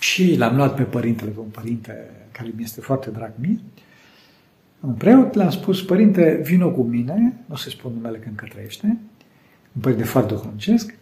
și 0.00 0.36
l-am 0.36 0.56
luat 0.56 0.74
pe 0.74 0.82
părintele, 0.82 1.30
pe 1.30 1.40
un 1.40 1.48
părinte 1.50 2.10
care 2.32 2.52
mi 2.56 2.62
este 2.62 2.80
foarte 2.80 3.10
drag 3.10 3.32
mie, 3.34 3.58
un 4.80 4.92
preot, 4.92 5.34
le-am 5.34 5.50
spus, 5.50 5.82
părinte, 5.82 6.40
vină 6.44 6.66
cu 6.66 6.82
mine, 6.82 7.34
nu 7.46 7.54
se 7.54 7.70
spun 7.70 7.92
numele 7.92 8.18
că 8.18 8.28
încă 8.28 8.46
trăiește, 8.50 8.86
un 9.72 9.80
părinte 9.80 10.04
foarte 10.04 10.34
duhovnicesc, 10.34 10.94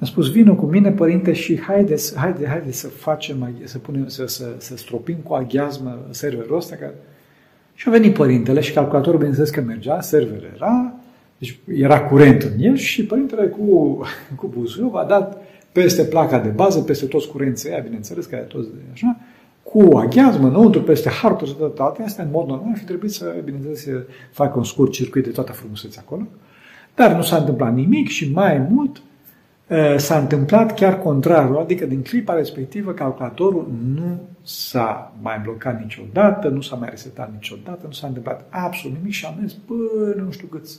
a 0.00 0.04
spus, 0.04 0.30
vină 0.30 0.54
cu 0.54 0.66
mine, 0.66 0.90
părinte, 0.90 1.32
și 1.32 1.60
haideți, 1.60 2.16
haide, 2.16 2.46
haide 2.46 2.72
să 2.72 2.88
facem, 2.88 3.54
să, 3.64 3.78
punem, 3.78 4.08
să, 4.08 4.26
să, 4.26 4.54
să 4.58 4.76
stropim 4.76 5.16
cu 5.22 5.34
aghiazmă 5.34 6.06
serverul 6.10 6.56
ăsta. 6.56 6.76
Că... 6.76 6.90
Și 7.74 7.88
a 7.88 7.90
venit 7.90 8.14
părintele 8.14 8.60
și 8.60 8.72
calculatorul, 8.72 9.16
bineînțeles 9.16 9.50
că 9.50 9.60
mergea, 9.60 10.00
server 10.00 10.52
era, 10.54 10.92
deci 11.38 11.58
era 11.74 12.00
curent 12.00 12.42
în 12.42 12.52
el 12.58 12.76
și 12.76 13.04
părintele 13.04 13.46
cu, 13.46 13.98
cu 14.36 14.46
buzuiul 14.46 14.96
a 14.96 15.04
dat 15.04 15.42
peste 15.72 16.04
placa 16.04 16.38
de 16.38 16.48
bază, 16.48 16.80
peste 16.80 17.06
toți 17.06 17.28
curenții 17.28 17.70
aia, 17.70 17.82
bineînțeles, 17.82 18.26
că 18.26 18.36
toți 18.36 18.68
așa, 18.92 19.16
cu 19.62 19.96
aghiazmă 19.96 20.48
înăuntru, 20.48 20.82
peste 20.82 21.08
harturi 21.08 21.50
și 21.50 21.56
toate 21.74 22.02
astea, 22.02 22.24
în 22.24 22.30
mod 22.32 22.46
normal, 22.46 22.70
ar 22.70 22.78
fi 22.78 22.84
trebuit 22.84 23.12
să, 23.12 23.34
bineînțeles, 23.44 23.82
să 23.82 24.04
facă 24.30 24.58
un 24.58 24.64
scurt 24.64 24.92
circuit 24.92 25.24
de 25.24 25.30
toată 25.30 25.52
frumusețea 25.52 26.02
acolo. 26.04 26.26
Dar 26.94 27.14
nu 27.14 27.22
s-a 27.22 27.36
întâmplat 27.36 27.74
nimic 27.74 28.08
și 28.08 28.32
mai 28.32 28.66
mult, 28.70 29.02
Eh, 29.02 29.07
s-a 29.96 30.18
întâmplat 30.18 30.74
chiar 30.74 30.98
contrarul, 30.98 31.58
adică 31.58 31.86
din 31.86 32.02
clipa 32.02 32.34
respectivă 32.34 32.92
calculatorul 32.92 33.72
nu 33.94 34.20
s-a 34.42 35.14
mai 35.20 35.40
blocat 35.42 35.80
niciodată, 35.80 36.48
nu 36.48 36.60
s-a 36.60 36.76
mai 36.76 36.88
resetat 36.90 37.32
niciodată, 37.32 37.80
nu 37.86 37.92
s-a 37.92 38.06
întâmplat 38.06 38.46
absolut 38.50 38.96
nimic 38.96 39.12
și 39.12 39.26
a 39.26 39.34
mers 39.40 39.52
până 39.52 40.22
nu 40.24 40.30
știu 40.30 40.46
câți 40.46 40.78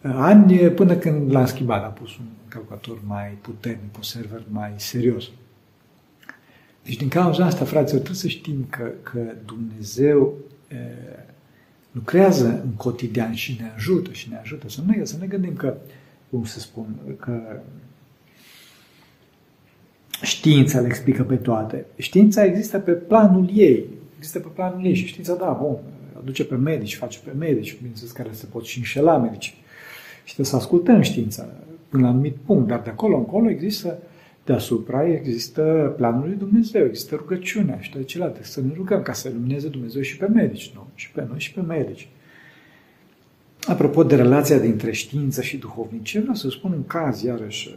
eh, 0.00 0.10
ani, 0.14 0.58
până 0.58 0.94
când 0.94 1.32
l-am 1.32 1.46
schimbat, 1.46 1.84
a 1.84 1.86
pus 1.86 2.16
un 2.16 2.24
calculator 2.48 2.98
mai 3.06 3.38
puternic, 3.40 3.96
un 3.96 4.02
server 4.02 4.42
mai 4.48 4.72
serios. 4.76 5.30
Deci 6.84 6.96
din 6.96 7.08
cauza 7.08 7.44
asta, 7.44 7.64
fraților, 7.64 8.00
trebuie 8.00 8.20
să 8.20 8.28
știm 8.28 8.66
că, 8.70 8.90
că 9.02 9.20
Dumnezeu 9.44 10.34
e, 10.68 10.74
eh, 10.74 11.28
lucrează 11.92 12.60
în 12.64 12.70
cotidian 12.76 13.34
și 13.34 13.56
ne 13.60 13.70
ajută 13.74 14.12
și 14.12 14.28
ne 14.30 14.36
ajută. 14.36 14.68
Să 14.68 14.80
ne, 14.86 15.04
să 15.04 15.16
ne 15.20 15.26
gândim 15.26 15.54
că 15.54 15.76
cum 16.30 16.44
să 16.44 16.60
spun, 16.60 16.86
că 17.20 17.60
știința 20.22 20.80
le 20.80 20.86
explică 20.86 21.22
pe 21.22 21.36
toate. 21.36 21.86
Știința 21.96 22.44
există 22.44 22.78
pe 22.78 22.92
planul 22.92 23.50
ei. 23.54 23.84
Există 24.16 24.38
pe 24.38 24.48
planul 24.54 24.84
ei 24.84 24.94
și 24.94 25.06
știința, 25.06 25.34
da, 25.34 25.58
bun, 25.62 25.76
aduce 26.18 26.44
pe 26.44 26.54
medici, 26.54 26.96
face 26.96 27.18
pe 27.24 27.30
medici, 27.38 27.76
bineînțeles 27.76 28.12
care 28.12 28.28
se 28.32 28.46
pot 28.46 28.64
și 28.64 28.78
înșela 28.78 29.18
medici. 29.18 29.54
Și 30.24 30.34
trebuie 30.34 30.46
să 30.46 30.56
ascultăm 30.56 31.00
știința. 31.00 31.48
până 31.88 32.02
la 32.02 32.08
un 32.08 32.14
anumit 32.14 32.36
punct, 32.36 32.68
dar 32.68 32.80
de 32.80 32.90
acolo 32.90 33.16
încolo 33.16 33.50
există 33.50 33.98
deasupra 34.44 35.06
există 35.06 35.94
planul 35.96 36.26
lui 36.26 36.36
Dumnezeu, 36.36 36.86
există 36.86 37.14
rugăciunea 37.14 37.80
și 37.80 37.90
toate 37.90 38.06
celelalte. 38.06 38.42
Să 38.42 38.60
ne 38.60 38.72
rugăm 38.74 39.02
ca 39.02 39.12
să 39.12 39.30
lumineze 39.32 39.68
Dumnezeu 39.68 40.02
și 40.02 40.16
pe 40.16 40.26
medici, 40.26 40.72
nu? 40.74 40.86
Și 40.94 41.10
pe 41.10 41.24
noi 41.28 41.38
și 41.38 41.52
pe 41.52 41.60
medici. 41.60 42.08
Apropo 43.66 44.02
de 44.02 44.16
relația 44.16 44.58
dintre 44.58 44.92
știință 44.92 45.42
și 45.42 45.56
duhovnicie, 45.56 46.20
vreau 46.20 46.34
să 46.34 46.48
spun 46.48 46.72
un 46.72 46.86
caz, 46.86 47.22
iarăși, 47.22 47.68
uh, 47.68 47.74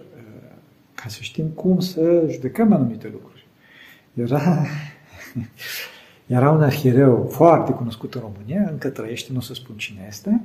ca 0.96 1.10
să 1.10 1.17
știm 1.22 1.46
cum 1.46 1.80
să 1.80 2.28
judecăm 2.32 2.74
anumite 2.74 3.10
lucruri. 3.12 3.48
Era, 4.13 4.65
era 6.38 6.52
un 6.52 6.62
arhiereu 6.62 7.28
foarte 7.32 7.72
cunoscut 7.72 8.13
în 8.13 8.22
România, 8.22 8.69
încă 8.72 8.89
trăiește, 8.89 9.32
nu 9.32 9.38
o 9.38 9.41
să 9.41 9.54
spun 9.54 9.76
cine 9.76 10.06
este, 10.08 10.41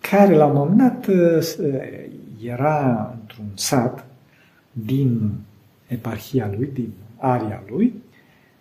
care 0.00 0.34
la 0.34 0.46
un 0.46 0.56
moment 0.56 0.78
dat 0.78 1.06
uh, 1.06 1.56
era 2.42 3.10
într-un 3.20 3.46
sat 3.54 4.06
din 4.72 5.32
eparhia 5.86 6.50
lui, 6.56 6.70
din 6.72 6.92
aria 7.16 7.62
lui, 7.68 8.02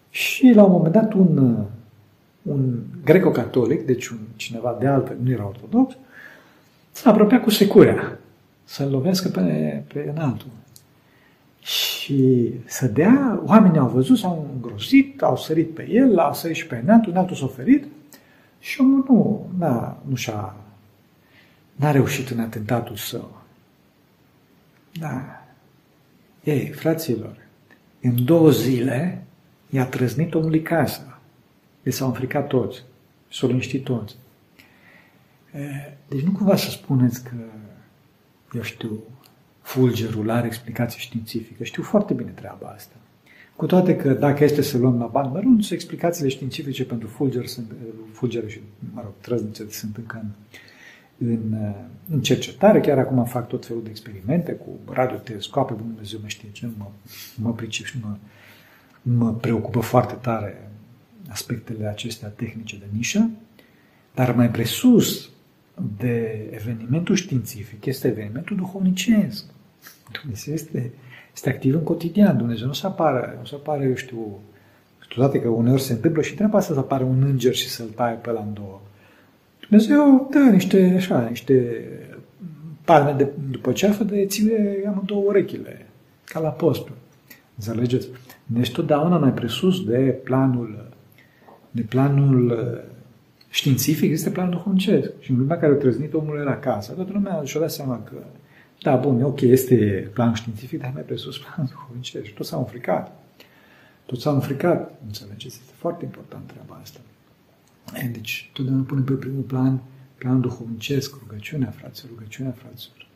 și 0.10 0.52
la 0.56 0.64
un 0.64 0.72
moment 0.72 0.94
dat 0.94 1.14
un, 1.14 1.64
un 2.46 2.80
greco-catolic, 3.04 3.86
deci 3.86 4.08
un, 4.08 4.18
cineva 4.36 4.78
de 4.80 4.88
altă, 4.88 5.16
nu 5.24 5.32
era 5.32 5.48
ortodox, 5.48 5.98
s-a 6.92 7.10
apropiat 7.10 7.44
cu 7.44 7.50
securea 7.50 8.20
să-l 8.64 8.90
lovească 8.90 9.28
pe, 9.28 9.42
pe 9.94 10.12
înaltul. 10.16 10.50
Și 11.60 12.52
să 12.66 12.88
dea, 12.88 13.42
oamenii 13.46 13.80
au 13.80 13.88
văzut, 13.88 14.18
s-au 14.18 14.50
îngrozit, 14.54 15.22
au 15.22 15.38
sărit 15.38 15.74
pe 15.74 15.90
el, 15.90 16.18
au 16.18 16.34
sărit 16.34 16.56
și 16.56 16.68
pe 16.68 16.82
înaltul, 16.84 17.12
înaltul 17.12 17.36
s-a 17.36 17.46
oferit 17.46 17.86
și 18.60 18.82
omul 18.82 19.06
nu, 19.08 19.50
n-a, 19.58 19.98
nu 20.08 20.16
și-a, 20.16 20.56
n-a 21.76 21.92
reușit 21.92 22.30
în 22.30 22.40
atentatul 22.40 22.96
său. 22.96 23.42
Da. 25.00 25.44
Ei, 26.44 26.68
fraților, 26.68 27.38
în 28.02 28.26
două 28.26 28.50
zile 28.50 29.24
i-a 29.70 29.86
trăznit 29.86 30.34
omului 30.34 30.62
casa. 30.62 31.15
Le 31.86 31.92
s-au 31.92 32.08
înfricat 32.08 32.48
toți. 32.48 32.84
S-au 33.32 33.50
liniștit 33.50 33.84
toți. 33.84 34.16
Deci 36.08 36.22
nu 36.22 36.32
cumva 36.32 36.56
să 36.56 36.70
spuneți 36.70 37.24
că, 37.24 37.36
eu 38.54 38.62
știu, 38.62 39.00
fulgerul 39.62 40.30
are 40.30 40.46
explicație 40.46 41.00
științifică. 41.00 41.64
Știu 41.64 41.84
foarte 41.84 42.14
bine 42.14 42.30
treaba 42.30 42.68
asta. 42.68 42.96
Cu 43.56 43.66
toate 43.66 43.96
că 43.96 44.14
dacă 44.14 44.44
este 44.44 44.62
să 44.62 44.78
luăm 44.78 45.00
la 45.00 45.06
bani 45.06 45.32
mărunți, 45.32 45.74
explicațiile 45.74 46.30
științifice 46.30 46.86
pentru 46.86 47.08
fulger 47.08 47.46
sunt, 47.46 47.72
fulgere 48.12 48.48
și, 48.48 48.60
mă 48.94 49.02
rog, 49.04 49.12
trăznice 49.22 49.66
sunt 49.70 49.98
încă 49.98 50.26
în, 51.18 51.28
în, 51.28 51.74
în 52.10 52.22
cercetare. 52.22 52.80
Chiar 52.80 52.98
acum 52.98 53.26
fac 53.26 53.48
tot 53.48 53.66
felul 53.66 53.84
de 53.84 53.90
experimente 53.90 54.52
cu 54.52 54.94
radiotelescoape, 54.94 55.74
Dumnezeu 55.74 56.20
mă 56.22 56.28
știe 56.28 56.50
ce, 56.52 56.70
mă, 56.78 56.86
mă 57.36 57.54
pricep 57.54 57.86
și 57.86 57.98
mă, 58.02 58.18
mă 59.02 59.34
preocupă 59.34 59.80
foarte 59.80 60.14
tare 60.14 60.70
aspectele 61.30 61.88
acestea 61.88 62.28
tehnice 62.28 62.78
de 62.78 62.86
nișă, 62.96 63.30
dar 64.14 64.36
mai 64.36 64.50
presus 64.50 65.30
de 65.98 66.48
evenimentul 66.52 67.16
științific 67.16 67.86
este 67.86 68.08
evenimentul 68.08 68.56
duhovnicesc. 68.56 69.46
Dumnezeu 70.22 70.54
este, 70.54 70.92
este 71.34 71.50
activ 71.50 71.74
în 71.74 71.84
cotidian. 71.84 72.38
Dumnezeu 72.38 72.68
nu 72.68 72.74
se 72.74 72.86
apare, 72.86 73.36
nu 73.40 73.46
se 73.46 73.56
apare, 73.56 73.86
eu 73.86 73.96
știu, 73.96 74.40
toate 75.08 75.42
că 75.42 75.48
uneori 75.48 75.82
se 75.82 75.94
întâmplă 75.94 76.22
și 76.22 76.36
treaba 76.36 76.58
asta 76.58 76.74
să 76.74 76.80
apare 76.80 77.04
un 77.04 77.24
înger 77.24 77.54
și 77.54 77.70
să-l 77.70 77.88
taie 77.88 78.16
pe 78.16 78.32
la 78.32 78.40
în 78.40 78.54
două. 78.54 78.82
Dumnezeu 79.68 80.28
dă 80.32 80.40
niște, 80.40 80.94
așa, 80.96 81.28
niște 81.28 81.84
palme 82.84 83.12
de, 83.12 83.30
după 83.52 83.72
ceafă 83.72 84.04
de 84.04 84.26
ține 84.26 84.84
amândouă 84.88 85.24
urechile, 85.26 85.86
ca 86.26 86.40
la 86.40 86.50
postul. 86.50 86.96
Înțelegeți? 87.56 88.08
Deci 88.46 88.72
totdeauna 88.72 89.18
mai 89.18 89.34
presus 89.34 89.86
de 89.86 90.20
planul, 90.24 90.88
de 91.76 91.82
planul 91.82 92.50
uh, 92.52 92.92
științific 93.50 94.12
este 94.12 94.30
planul 94.30 94.52
duhovnicesc. 94.52 95.12
Și 95.20 95.32
în 95.32 95.38
lumea 95.38 95.58
care 95.58 95.74
a 95.74 95.76
trăznit 95.76 96.14
omul 96.14 96.38
era 96.40 96.52
acasă, 96.52 96.92
toată 96.92 97.12
lumea 97.14 97.42
și-a 97.44 97.60
dat 97.60 97.72
seama 97.72 98.04
că 98.04 98.16
da, 98.82 98.96
bun, 98.96 99.24
ok, 99.24 99.42
este 99.42 100.10
planul 100.14 100.36
științific, 100.36 100.82
dar 100.82 100.92
mai 100.94 101.02
presus 101.02 101.38
planul 101.38 101.72
duhovnicesc. 101.72 102.26
Și 102.26 102.34
toți 102.34 102.50
s-au 102.50 102.60
înfricat. 102.60 103.24
Toți 104.06 104.22
s-au 104.22 104.34
înfricat. 104.34 105.00
Înțelegeți? 105.06 105.60
Este 105.62 105.74
foarte 105.76 106.06
important 106.06 106.48
treaba 106.48 106.80
asta. 106.82 107.00
Deci, 108.12 108.50
totdeauna 108.54 108.84
punem 108.84 109.04
pe 109.04 109.14
primul 109.14 109.42
plan 109.42 109.82
planul 110.18 110.42
duhovnicesc, 110.42 111.16
rugăciunea, 111.28 111.70
fraților, 111.70 112.12
rugăciunea, 112.18 112.52
fraților. 112.52 113.08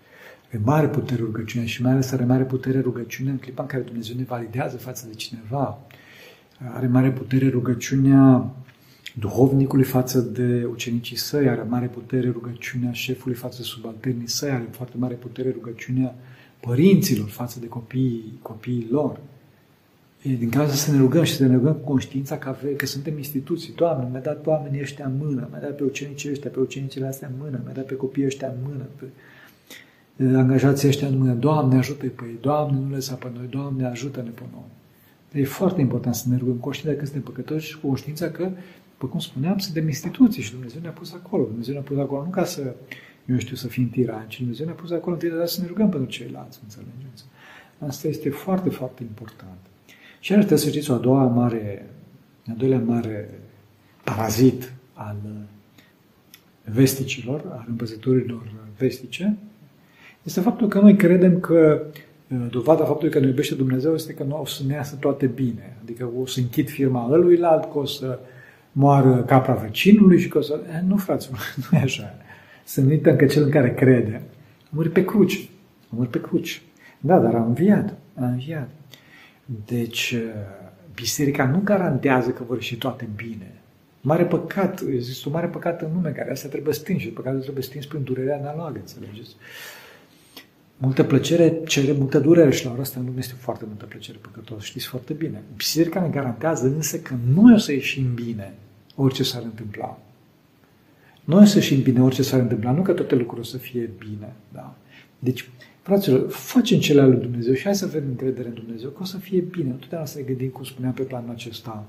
Are 0.47 0.61
mare 0.63 0.87
putere 0.87 1.21
rugăciunea 1.21 1.67
și 1.67 1.81
mai 1.81 1.91
ales 1.91 2.11
are 2.11 2.25
mare 2.25 2.43
putere 2.43 2.79
rugăciunea 2.79 3.31
în 3.31 3.37
clipa 3.37 3.61
în 3.61 3.67
care 3.67 3.83
Dumnezeu 3.83 4.15
ne 4.15 4.23
validează 4.23 4.77
față 4.77 5.07
de 5.07 5.13
cineva. 5.13 5.81
Are 6.67 6.87
mare 6.87 7.11
putere 7.11 7.49
rugăciunea 7.49 8.53
duhovnicului 9.19 9.83
față 9.83 10.19
de 10.19 10.67
ucenicii 10.71 11.15
săi, 11.15 11.49
are 11.49 11.65
mare 11.67 11.85
putere 11.85 12.29
rugăciunea 12.29 12.91
șefului 12.91 13.35
față 13.35 13.57
de 13.57 13.63
subalternii 13.63 14.29
săi, 14.29 14.49
are 14.49 14.67
foarte 14.71 14.97
mare 14.97 15.13
putere 15.13 15.51
rugăciunea 15.51 16.15
părinților 16.59 17.29
față 17.29 17.59
de 17.59 17.67
copiii, 17.67 18.39
copiii 18.41 18.87
lor. 18.91 19.19
E 20.21 20.29
din 20.29 20.49
cauza 20.49 20.73
să 20.73 20.91
ne 20.91 20.97
rugăm 20.97 21.23
și 21.23 21.35
să 21.35 21.45
ne 21.45 21.55
rugăm 21.55 21.73
cu 21.73 21.87
conștiința 21.87 22.37
că, 22.37 22.49
ave, 22.49 22.75
că 22.75 22.85
suntem 22.85 23.17
instituții. 23.17 23.73
Doamne, 23.75 24.07
mi-a 24.11 24.19
dat 24.19 24.45
oamenii 24.45 24.81
ăștia 24.81 25.05
în 25.05 25.17
mână, 25.17 25.47
mi-a 25.51 25.59
dat 25.59 25.75
pe 25.75 25.83
ucenicii 25.83 26.29
ăștia, 26.29 26.49
pe 26.49 26.59
ucenicile 26.59 27.07
astea 27.07 27.27
în 27.27 27.33
mână, 27.43 27.61
mi-a 27.63 27.73
dat 27.73 27.85
pe 27.85 27.95
copiii 27.95 28.25
ăștia 28.25 28.47
în 28.47 28.57
mână, 28.69 28.85
pe 28.95 29.05
angajații 30.37 30.87
ăștia 30.87 31.07
în 31.07 31.17
mână. 31.17 31.33
Doamne, 31.33 31.77
ajută-i 31.77 32.09
pe 32.09 32.23
ei, 32.27 32.37
Doamne, 32.41 32.79
nu 32.79 32.89
lăsa 32.89 33.15
pe 33.15 33.31
noi, 33.35 33.47
Doamne, 33.49 33.85
ajută-ne 33.85 34.29
pe 34.29 34.43
noi. 34.51 34.78
E 35.33 35.43
foarte 35.43 35.81
important 35.81 36.15
să 36.15 36.29
ne 36.29 36.37
rugăm 36.37 36.55
conștiința 36.55 36.99
că 36.99 37.05
suntem 37.05 37.21
păcătoși 37.21 37.67
și 37.67 37.79
cu 37.79 37.87
conștiința 37.87 38.29
că, 38.29 38.51
după 38.91 39.07
cum 39.07 39.19
spuneam, 39.19 39.57
suntem 39.57 39.87
instituții 39.87 40.41
și 40.41 40.51
Dumnezeu 40.51 40.81
ne-a 40.81 40.91
pus 40.91 41.13
acolo. 41.13 41.43
Dumnezeu 41.43 41.73
ne-a 41.73 41.83
pus 41.83 41.97
acolo 41.97 42.23
nu 42.23 42.29
ca 42.29 42.43
să, 42.43 42.75
eu 43.25 43.37
știu, 43.37 43.55
să 43.55 43.67
fim 43.67 43.89
tirani, 43.89 44.27
ci 44.27 44.37
Dumnezeu 44.37 44.65
ne-a 44.65 44.75
pus 44.75 44.91
acolo 44.91 45.13
întâi 45.13 45.29
de 45.29 45.45
să 45.45 45.61
ne 45.61 45.67
rugăm 45.67 45.89
pentru 45.89 46.09
ceilalți, 46.09 46.59
înțelegeți? 46.63 47.23
Asta 47.79 48.07
este 48.07 48.29
foarte, 48.29 48.69
foarte 48.69 49.03
important. 49.03 49.57
Și 50.19 50.33
ar 50.33 50.57
să 50.57 50.69
știți, 50.69 50.91
o 50.91 50.93
a 50.93 50.97
doua 50.97 51.25
mare, 51.25 51.89
a 52.47 52.53
doilea 52.57 52.79
mare 52.79 53.39
parazit 54.03 54.73
al 54.93 55.17
vesticilor, 56.63 57.41
al 57.51 57.65
învățăturilor 57.67 58.51
vestice, 58.77 59.37
este 60.23 60.41
faptul 60.41 60.67
că 60.67 60.79
noi 60.79 60.95
credem 60.95 61.39
că 61.39 61.85
dovada 62.37 62.85
faptului 62.85 63.13
că 63.13 63.19
ne 63.19 63.27
iubește 63.27 63.55
Dumnezeu 63.55 63.93
este 63.93 64.13
că 64.13 64.23
nu 64.23 64.41
o 64.41 64.45
să 64.45 64.63
ne 64.67 64.73
iasă 64.73 64.95
toate 64.95 65.25
bine. 65.25 65.77
Adică 65.81 66.09
o 66.21 66.25
să 66.25 66.39
închid 66.39 66.69
firma 66.69 67.07
ăluilalt, 67.11 67.71
că 67.71 67.77
o 67.77 67.85
să 67.85 68.19
moară 68.71 69.23
capra 69.27 69.53
vecinului 69.53 70.19
și 70.19 70.27
că 70.27 70.37
o 70.37 70.41
să... 70.41 70.59
Eh, 70.67 70.79
nu, 70.87 70.97
fraților, 70.97 71.39
nu 71.71 71.77
e 71.77 71.81
așa. 71.81 72.15
Să 72.63 72.81
nu 72.81 72.89
uităm 72.89 73.15
că 73.15 73.25
cel 73.25 73.43
în 73.43 73.49
care 73.49 73.73
crede 73.73 74.21
a 74.63 74.69
murit 74.69 74.93
pe 74.93 75.05
cruce. 75.05 75.37
A 75.83 75.95
murit 75.95 76.11
pe 76.11 76.21
cruce. 76.21 76.61
Da, 76.99 77.19
dar 77.19 77.35
a 77.35 77.43
înviat. 77.43 77.97
A 78.15 78.25
înviat. 78.25 78.69
Deci, 79.65 80.11
uh, 80.11 80.21
biserica 80.95 81.45
nu 81.45 81.61
garantează 81.63 82.29
că 82.29 82.43
vor 82.47 82.55
ieși 82.55 82.77
toate 82.77 83.07
bine. 83.15 83.51
Mare 84.01 84.25
păcat, 84.25 84.81
există 84.81 85.23
un 85.27 85.33
mare 85.33 85.47
păcat 85.47 85.81
în 85.81 85.87
lume 85.93 86.09
care 86.09 86.31
asta 86.31 86.47
trebuie 86.47 86.73
stins 86.73 87.01
și 87.01 87.07
păcatul 87.07 87.41
trebuie 87.41 87.63
stins 87.63 87.85
prin 87.85 88.03
durerea 88.03 88.37
analogă, 88.37 88.79
înțelegeți? 88.79 89.35
Multă 90.81 91.03
plăcere 91.03 91.61
cere 91.65 91.91
multă 91.91 92.19
durere 92.19 92.51
și 92.51 92.65
la 92.65 92.71
ora 92.71 92.81
asta 92.81 92.99
în 92.99 93.05
lume 93.05 93.19
este 93.19 93.33
foarte 93.37 93.63
multă 93.67 93.85
plăcere 93.85 94.17
păcătoasă, 94.21 94.63
știți 94.65 94.85
foarte 94.85 95.13
bine. 95.13 95.41
Biserica 95.55 96.01
ne 96.01 96.07
garantează 96.07 96.67
însă 96.67 96.97
că 96.97 97.15
noi 97.33 97.53
o 97.53 97.57
să 97.57 97.71
ieșim 97.71 98.13
bine 98.13 98.53
orice 98.95 99.23
s-ar 99.23 99.43
întâmpla. 99.43 99.99
Noi 101.23 101.41
o 101.41 101.45
să 101.45 101.57
ieșim 101.57 101.81
bine 101.81 102.01
orice 102.01 102.23
s-ar 102.23 102.39
întâmpla, 102.39 102.71
nu 102.71 102.81
că 102.81 102.93
toate 102.93 103.15
lucrurile 103.15 103.47
o 103.47 103.49
să 103.51 103.57
fie 103.57 103.89
bine. 103.97 104.33
Da? 104.53 104.75
Deci, 105.19 105.49
Fraților, 105.81 106.29
facem 106.29 106.79
cele 106.79 107.01
ale 107.01 107.11
lui 107.11 107.21
Dumnezeu 107.21 107.53
și 107.53 107.63
hai 107.63 107.75
să 107.75 107.85
avem 107.85 108.03
încredere 108.07 108.47
în 108.47 108.53
Dumnezeu, 108.53 108.89
că 108.89 109.01
o 109.01 109.05
să 109.05 109.17
fie 109.17 109.39
bine. 109.39 109.69
Întotdeauna 109.69 110.07
să 110.07 110.17
ne 110.17 110.23
gândim, 110.23 110.49
cum 110.49 110.63
spuneam, 110.63 110.93
pe 110.93 111.01
planul 111.01 111.29
acesta. 111.29 111.85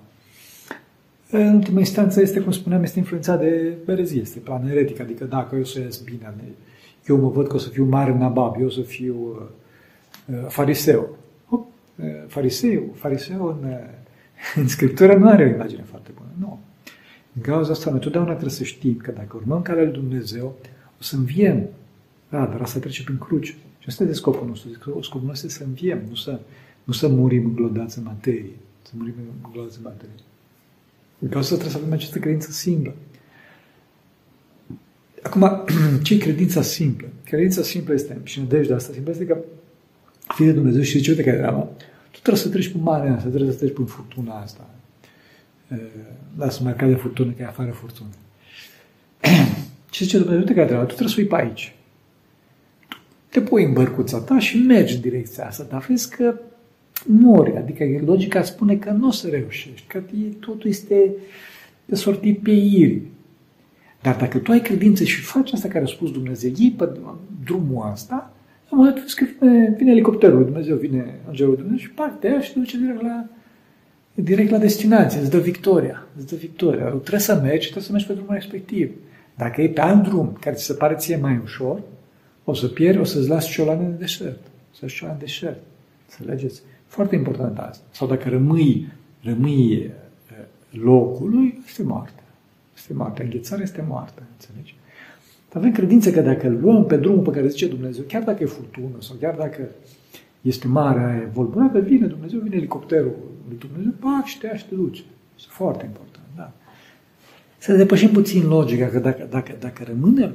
În 1.30 1.54
ultima 1.54 1.78
instanță 1.78 2.20
este, 2.20 2.40
cum 2.40 2.52
spuneam, 2.52 2.82
este 2.82 2.98
influențat 2.98 3.40
de 3.40 3.72
berezie, 3.84 4.20
este 4.20 4.38
plan 4.38 4.68
eretic, 4.68 5.00
adică 5.00 5.24
dacă 5.24 5.56
eu 5.56 5.64
să 5.64 5.80
ies 5.80 5.98
bine, 5.98 6.34
eu 7.10 7.16
mă 7.16 7.28
văd 7.28 7.48
că 7.48 7.54
o 7.54 7.58
să 7.58 7.68
fiu 7.68 7.84
mare 7.84 8.14
nabab, 8.14 8.56
eu 8.60 8.66
o 8.66 8.70
să 8.70 8.80
fiu 8.80 9.16
uh, 10.28 10.36
uh 10.36 10.46
fariseu. 10.48 11.16
Hop, 11.48 11.66
uh, 11.96 12.06
fariseu, 12.26 12.82
fariseu 12.94 13.46
în, 13.46 13.68
uh, 13.68 13.78
în 14.60 14.68
Scriptură 14.68 15.14
nu 15.14 15.28
are 15.28 15.44
o 15.44 15.48
imagine 15.48 15.82
foarte 15.82 16.10
bună, 16.16 16.30
nu. 16.38 16.58
În 17.36 17.42
cauza 17.42 17.72
asta, 17.72 17.90
noi 17.90 18.00
totdeauna 18.00 18.30
trebuie 18.30 18.50
să 18.50 18.64
știm 18.64 18.96
că 18.96 19.10
dacă 19.10 19.36
urmăm 19.36 19.62
calea 19.62 19.82
lui 19.82 19.92
Dumnezeu, 19.92 20.54
o 20.98 21.02
să 21.02 21.16
înviem. 21.16 21.66
Da, 22.28 22.46
dar 22.46 22.60
asta 22.60 22.78
trece 22.78 23.02
prin 23.02 23.18
cruce. 23.18 23.52
Și 23.78 23.88
asta 23.88 24.02
este 24.02 24.14
scopul 24.14 24.46
nostru. 24.46 24.70
Scopul 25.00 25.26
nostru 25.26 25.46
este 25.46 25.58
să 25.58 25.64
înviem, 25.64 26.00
nu 26.08 26.14
să, 26.14 26.40
nu 26.84 26.92
să 26.92 27.08
murim 27.08 27.44
înglodați 27.44 27.98
în 27.98 28.04
materie. 28.04 28.56
Să 28.82 28.92
murim 28.96 29.14
înglodați 29.44 29.76
în 29.76 29.82
materie. 29.84 30.14
În 31.18 31.28
cauza 31.28 31.54
asta 31.54 31.54
trebuie 31.54 31.70
să 31.70 31.78
avem 31.78 31.92
această 31.92 32.18
credință 32.18 32.50
simplă. 32.50 32.94
Acum, 35.22 35.64
ce 36.02 36.14
e 36.14 36.18
credința 36.18 36.62
simplă? 36.62 37.08
Credința 37.24 37.62
simplă 37.62 37.94
este, 37.94 38.20
și 38.22 38.38
nădejdea 38.38 38.76
asta 38.76 38.92
simplă 38.92 39.10
este 39.10 39.26
că 39.26 39.38
fii 40.34 40.46
de 40.46 40.52
Dumnezeu 40.52 40.82
și 40.82 40.96
zice, 40.96 41.10
uite 41.10 41.22
care 41.22 41.36
treaba, 41.36 41.68
tu 42.10 42.18
trebuie 42.22 42.42
să 42.42 42.48
treci 42.48 42.68
pe 42.68 42.78
marea 42.78 43.14
asta, 43.14 43.28
trebuie 43.28 43.50
să 43.50 43.58
treci 43.58 43.74
pe 43.74 43.82
furtuna 43.86 44.40
asta. 44.40 44.70
Lasă 46.36 46.62
mai 46.62 46.74
de 46.88 46.94
furtună, 46.94 47.30
că 47.30 47.42
e 47.42 47.46
afară 47.46 47.70
furtună. 47.70 48.08
Ce 49.90 50.04
zice 50.04 50.16
Dumnezeu, 50.16 50.40
uite 50.40 50.54
care 50.54 50.66
treaba, 50.66 50.84
tu 50.84 50.94
trebuie 50.94 51.08
să 51.08 51.20
fii 51.20 51.26
pe 51.26 51.36
aici. 51.36 51.74
Tu 52.88 52.96
te 53.28 53.40
pui 53.40 53.64
în 53.64 53.72
bărcuța 53.72 54.18
ta 54.18 54.38
și 54.38 54.56
mergi 54.56 54.94
în 54.94 55.00
direcția 55.00 55.46
asta, 55.46 55.66
dar 55.70 55.86
vezi 55.88 56.16
că 56.16 56.34
mori, 57.06 57.56
adică 57.56 57.84
logica 58.04 58.42
spune 58.42 58.76
că 58.76 58.90
nu 58.90 59.06
o 59.06 59.10
să 59.10 59.28
reușești, 59.28 59.86
că 59.86 60.02
totul 60.40 60.70
este 60.70 61.12
de 61.84 61.94
sortit 61.94 62.38
pe 62.38 62.50
iri. 62.50 63.02
Dar 64.02 64.16
dacă 64.16 64.38
tu 64.38 64.50
ai 64.50 64.60
credință 64.60 65.04
și 65.04 65.20
faci 65.20 65.52
asta 65.52 65.68
care 65.68 65.84
a 65.84 65.86
spus 65.86 66.12
Dumnezeu, 66.12 66.50
iei 66.56 66.70
pe 66.70 66.88
drumul 67.44 67.82
asta, 67.82 68.32
am 68.70 68.78
un 68.78 68.84
moment 68.84 69.12
că 69.12 69.24
vine, 69.40 69.74
vine 69.76 69.90
elicopterul, 69.90 70.44
Dumnezeu 70.44 70.76
vine 70.76 71.20
îngerul 71.28 71.56
Dumnezeu 71.56 71.78
și 71.78 71.90
partea 71.90 72.40
și 72.40 72.54
duce 72.54 72.78
direct 72.78 73.02
la, 73.02 73.26
direct 74.14 74.50
la 74.50 74.58
destinație, 74.58 75.20
îți 75.20 75.30
dă 75.30 75.38
victoria, 75.38 76.06
îți 76.16 76.26
dă 76.26 76.36
victoria. 76.36 76.84
Trebuie 76.84 77.20
să 77.20 77.40
mergi, 77.42 77.62
trebuie 77.62 77.82
să 77.82 77.92
mergi 77.92 78.06
pe 78.06 78.12
drumul 78.12 78.34
respectiv. 78.34 78.90
Dacă 79.36 79.62
e 79.62 79.68
pe 79.68 79.80
alt 79.80 80.02
drum 80.02 80.36
care 80.40 80.56
ți 80.56 80.64
se 80.64 80.72
pare 80.72 80.94
ție 80.94 81.16
mai 81.16 81.40
ușor, 81.42 81.82
o 82.44 82.54
să 82.54 82.66
pieri, 82.66 82.98
o 82.98 83.04
să-ți 83.04 83.28
lași 83.28 83.50
ciolană 83.50 83.82
în 83.82 83.98
deșert. 83.98 84.40
Să-ți 84.78 84.94
ciolană 84.94 85.16
în 85.18 85.24
deșert. 85.24 85.60
Înțelegeți? 86.18 86.62
Foarte 86.86 87.14
important 87.14 87.58
asta. 87.58 87.84
Sau 87.90 88.08
dacă 88.08 88.28
rămâi, 88.28 88.88
rămâi 89.22 89.90
locului, 90.70 91.60
este 91.66 91.82
moarte. 91.82 92.19
Este 92.80 92.94
moarte. 92.94 93.22
Înghețarea 93.22 93.64
este 93.64 93.84
moarte. 93.88 94.22
Înțelegi? 94.32 94.78
Dar 95.52 95.62
avem 95.62 95.72
credință 95.72 96.10
că 96.10 96.20
dacă 96.20 96.46
îl 96.46 96.60
luăm 96.60 96.84
pe 96.84 96.96
drumul 96.96 97.22
pe 97.22 97.30
care 97.30 97.48
zice 97.48 97.68
Dumnezeu, 97.68 98.04
chiar 98.08 98.22
dacă 98.22 98.42
e 98.42 98.46
furtună 98.46 98.96
sau 98.98 99.16
chiar 99.20 99.34
dacă 99.34 99.68
este 100.40 100.66
mare 100.66 101.00
aia 101.00 101.28
volburată, 101.32 101.78
vine 101.78 102.06
Dumnezeu, 102.06 102.40
vine 102.40 102.56
elicopterul 102.56 103.14
lui 103.48 103.58
Dumnezeu, 103.58 103.92
pac, 103.98 104.24
și 104.24 104.38
te 104.38 104.46
ia 104.46 104.56
și 104.56 104.66
te 104.66 104.74
duce. 104.74 105.02
Este 105.36 105.48
foarte 105.50 105.84
important, 105.84 106.26
da. 106.36 106.52
Să 107.58 107.76
depășim 107.76 108.10
puțin 108.10 108.46
logica, 108.46 108.86
că 108.86 108.98
dacă, 108.98 109.26
dacă, 109.30 109.52
dacă 109.60 109.84
rămânem 109.86 110.34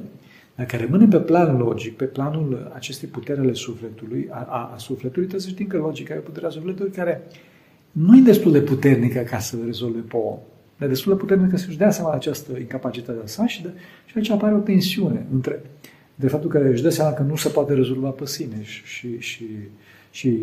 dacă 0.56 0.76
rămânem 0.76 1.08
pe 1.08 1.20
plan 1.20 1.56
logic, 1.56 1.96
pe 1.96 2.04
planul 2.04 2.72
acestei 2.74 3.08
puteri 3.08 3.38
ale 3.38 3.52
sufletului, 3.52 4.28
a, 4.30 4.46
a, 4.48 4.70
a 4.74 4.78
sufletului, 4.78 5.28
trebuie 5.28 5.40
să 5.40 5.48
știm 5.48 5.66
că 5.66 5.76
logica 5.76 6.14
e 6.14 6.18
puterea 6.18 6.50
sufletului 6.50 6.92
care 6.92 7.22
nu 7.92 8.16
e 8.16 8.20
destul 8.20 8.52
de 8.52 8.60
puternică 8.60 9.20
ca 9.20 9.38
să 9.38 9.56
rezolve 9.64 9.98
pe 9.98 10.16
om. 10.16 10.38
Dar 10.78 10.88
destul 10.88 11.12
de 11.12 11.18
puternică 11.18 11.56
să-și 11.56 11.76
dea 11.76 11.90
seama 11.90 12.10
de 12.10 12.16
această 12.16 12.58
incapacitate 12.58 13.18
a 13.24 13.26
sa 13.26 13.46
și, 13.46 13.62
de, 13.62 13.68
și 14.06 14.12
aici 14.16 14.30
apare 14.30 14.54
o 14.54 14.58
tensiune 14.58 15.26
între 15.32 15.62
de 16.18 16.28
faptul 16.28 16.50
că 16.50 16.58
își 16.58 16.82
dă 16.82 16.88
seama 16.88 17.12
că 17.12 17.22
nu 17.22 17.36
se 17.36 17.48
poate 17.48 17.74
rezolva 17.74 18.08
pe 18.08 18.26
sine 18.26 18.62
și, 18.62 18.84
și, 18.84 19.18
și, 19.18 19.46
și 20.10 20.38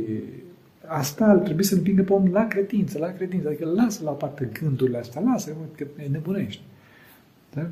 asta 0.85 1.25
ar 1.25 1.37
trebui 1.37 1.63
să 1.63 1.75
împingă 1.75 2.03
pe 2.03 2.13
om 2.13 2.31
la 2.31 2.47
credință, 2.47 2.97
la 2.97 3.07
credință. 3.07 3.47
Adică 3.47 3.65
lasă 3.65 4.03
la 4.03 4.11
o 4.11 4.13
parte 4.13 4.49
gândurile 4.61 4.97
astea, 4.97 5.21
lasă, 5.21 5.55
că 5.75 5.85
e 6.03 6.07
nebunești. 6.07 6.61
Da? 7.53 7.69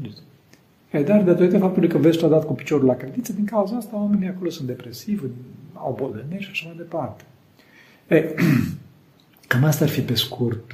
E, 0.91 1.03
dar 1.03 1.23
datorită 1.23 1.57
faptului 1.57 1.89
că 1.89 1.97
vestul 1.97 2.27
a 2.27 2.29
dat 2.29 2.45
cu 2.45 2.53
piciorul 2.53 2.85
la 2.85 2.95
credință, 2.95 3.33
din 3.33 3.45
cauza 3.45 3.75
asta 3.75 3.95
oamenii 3.95 4.27
acolo 4.27 4.49
sunt 4.49 4.67
depresivi, 4.67 5.23
au 5.73 5.95
bolănești 5.99 6.43
și 6.43 6.49
așa 6.51 6.65
mai 6.67 6.75
departe. 6.77 7.23
E, 8.07 8.35
cam 9.47 9.63
asta 9.63 9.83
ar 9.83 9.89
fi 9.89 10.01
pe 10.01 10.15
scurt, 10.15 10.71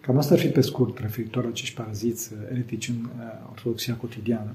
cam 0.00 0.16
asta 0.16 0.34
ar 0.34 0.40
fi 0.40 0.48
pe 0.48 0.60
scurt 0.60 0.98
referitor 0.98 1.42
la 1.42 1.48
acești 1.48 1.74
paraziți 1.74 2.30
eretici 2.50 2.88
în 2.88 3.08
ortodoxia 3.50 3.94
cotidiană. 3.94 4.54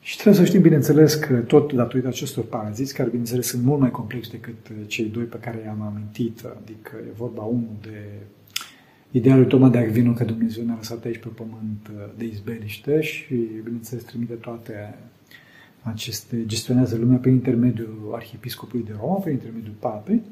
Și 0.00 0.14
trebuie 0.16 0.42
să 0.42 0.48
știm, 0.48 0.60
bineînțeles, 0.60 1.14
că 1.14 1.34
tot 1.34 1.72
datorită 1.72 2.08
acestor 2.08 2.44
paraziți, 2.44 2.94
care, 2.94 3.08
bineînțeles, 3.08 3.46
sunt 3.46 3.62
mult 3.62 3.80
mai 3.80 3.90
complexi 3.90 4.30
decât 4.30 4.54
cei 4.86 5.04
doi 5.04 5.24
pe 5.24 5.36
care 5.36 5.62
i-am 5.64 5.80
amintit, 5.80 6.44
adică 6.62 6.92
e 6.96 7.12
vorba 7.16 7.42
unul 7.42 7.76
de 7.80 7.98
Ideea 9.14 9.36
lui 9.36 9.46
Toma 9.46 9.68
de 9.68 9.78
Acvino 9.78 10.12
că 10.12 10.24
Dumnezeu 10.24 10.64
ne-a 10.64 10.74
lăsat 10.76 11.04
aici 11.04 11.18
pe 11.18 11.28
pământ 11.28 11.90
uh, 11.92 12.12
de 12.16 12.24
izbeliște 12.24 13.00
și, 13.00 13.34
bineînțeles, 13.64 14.04
trimite 14.04 14.32
toate 14.32 14.94
aceste, 15.82 16.46
gestionează 16.46 16.96
lumea 16.96 17.16
prin 17.16 17.32
intermediul 17.32 18.12
arhiepiscopului 18.14 18.84
de 18.84 18.92
Roma, 19.00 19.14
prin 19.14 19.32
intermediul 19.32 19.74
papei. 19.78 20.22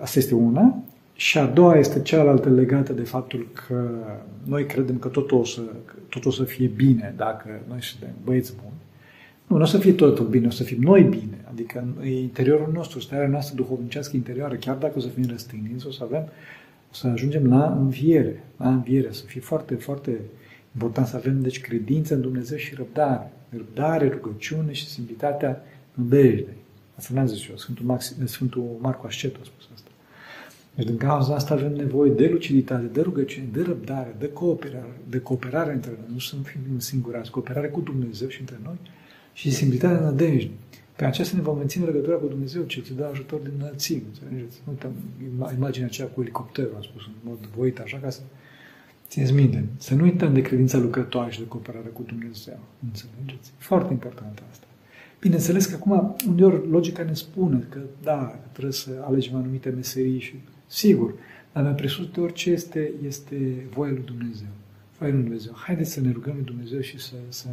Asta 0.00 0.18
este 0.18 0.34
una. 0.34 0.82
Și 1.20 1.38
a 1.38 1.46
doua 1.46 1.76
este 1.76 2.02
cealaltă 2.02 2.48
legată 2.48 2.92
de 2.92 3.02
faptul 3.02 3.48
că 3.52 3.88
noi 4.44 4.66
credem 4.66 4.98
că 4.98 5.08
totul 5.08 5.38
o 5.38 5.44
să, 5.44 5.60
totul 6.08 6.30
o 6.30 6.34
să 6.34 6.44
fie 6.44 6.66
bine 6.66 7.14
dacă 7.16 7.60
noi 7.68 7.82
suntem 7.82 8.08
băieți 8.24 8.52
buni. 8.62 8.74
Nu, 9.46 9.56
nu 9.56 9.62
o 9.62 9.66
să 9.66 9.78
fie 9.78 9.92
totul 9.92 10.26
bine, 10.26 10.46
o 10.46 10.50
să 10.50 10.62
fim 10.62 10.80
noi 10.80 11.02
bine. 11.02 11.44
Adică 11.50 11.78
în 11.78 12.06
interiorul 12.06 12.72
nostru, 12.72 13.00
starea 13.00 13.28
noastră 13.28 13.54
duhovnicească 13.54 14.16
interioară, 14.16 14.54
chiar 14.54 14.76
dacă 14.76 14.94
o 14.96 15.00
să 15.00 15.08
fim 15.08 15.24
răstigniți, 15.28 15.86
o 15.86 15.90
să 15.90 16.04
avem 16.04 16.28
să 16.90 17.06
ajungem 17.06 17.46
la 17.46 17.72
înviere, 17.72 18.44
la 18.56 18.68
înviere, 18.68 19.12
să 19.12 19.24
fie 19.24 19.40
foarte, 19.40 19.74
foarte 19.74 20.20
important 20.72 21.06
să 21.06 21.16
avem, 21.16 21.42
deci, 21.42 21.60
credință 21.60 22.14
în 22.14 22.20
Dumnezeu 22.20 22.58
și 22.58 22.74
răbdare. 22.74 23.32
Răbdare, 23.48 24.08
rugăciune 24.08 24.72
și 24.72 24.88
simplitatea 24.88 25.62
nădejdei. 25.94 26.56
Asta 26.96 27.14
n-am 27.14 27.26
zis 27.26 27.48
eu, 27.48 27.56
Sfântul, 27.56 27.84
Max, 27.84 28.16
Sfântul 28.24 28.76
Marco 28.80 29.06
Ascetu 29.06 29.38
a 29.42 29.44
spus 29.44 29.68
asta. 29.74 29.89
Deci, 30.74 30.86
din 30.86 30.96
cauza 30.96 31.34
asta 31.34 31.54
avem 31.54 31.72
nevoie 31.72 32.10
de 32.10 32.28
luciditate, 32.28 32.84
de 32.84 33.00
rugăciune, 33.00 33.46
de 33.52 33.62
răbdare, 33.62 34.14
de 34.18 34.28
cooperare, 34.28 35.00
de 35.08 35.18
cooperare 35.18 35.72
între 35.72 35.90
noi. 35.90 36.08
Nu 36.12 36.18
să 36.18 36.36
nu 36.36 36.42
fim 36.42 36.78
singurați, 36.78 37.30
cooperare 37.30 37.68
cu 37.68 37.80
Dumnezeu 37.80 38.28
și 38.28 38.40
între 38.40 38.58
noi 38.62 38.76
și 39.32 39.50
simplitatea 39.50 40.00
nădejdei. 40.00 40.50
Pe 40.96 41.04
aceasta 41.04 41.36
ne 41.36 41.42
vom 41.42 41.56
menține 41.56 41.84
legătura 41.84 42.16
cu 42.16 42.26
Dumnezeu, 42.26 42.62
ce 42.62 42.78
îți 42.78 42.94
dă 42.94 43.08
ajutor 43.12 43.40
din 43.40 43.52
înălțime. 43.58 44.02
Înțelegeți? 44.08 44.60
Uităm 44.68 44.92
imaginea 45.56 45.86
aceea 45.86 46.06
cu 46.08 46.20
elicopterul, 46.20 46.72
am 46.74 46.82
spus 46.82 47.02
în 47.06 47.12
mod 47.22 47.38
voit, 47.56 47.78
așa 47.78 47.98
ca 47.98 48.10
să 48.10 48.20
țineți 49.08 49.32
minte. 49.32 49.64
Să 49.76 49.94
nu 49.94 50.02
uităm 50.02 50.32
de 50.32 50.40
credința 50.40 50.78
lucrătoare 50.78 51.30
și 51.30 51.38
de 51.38 51.46
cooperare 51.46 51.88
cu 51.92 52.02
Dumnezeu. 52.06 52.58
Înțelegeți? 52.84 53.52
Foarte 53.58 53.92
important 53.92 54.42
asta. 54.50 54.66
Bineînțeles 55.20 55.66
că 55.66 55.74
acum, 55.74 56.16
uneori, 56.28 56.68
logica 56.68 57.02
ne 57.02 57.14
spune 57.14 57.66
că, 57.68 57.80
da, 58.02 58.38
trebuie 58.52 58.72
să 58.72 58.90
alegem 59.00 59.36
anumite 59.36 59.68
meserii 59.68 60.20
și, 60.20 60.34
sigur, 60.70 61.14
dar 61.52 61.62
mai 61.62 61.74
presus 61.74 62.10
de 62.10 62.20
orice 62.20 62.50
este, 62.50 62.92
este 63.06 63.66
voia 63.72 63.90
lui 63.90 64.02
Dumnezeu. 64.04 64.52
Voia 64.98 65.12
lui 65.12 65.22
Dumnezeu. 65.22 65.52
Haideți 65.54 65.90
să 65.90 66.00
ne 66.00 66.12
rugăm 66.12 66.34
lui 66.34 66.44
Dumnezeu 66.44 66.80
și 66.80 66.98
să, 66.98 67.14
să, 67.28 67.48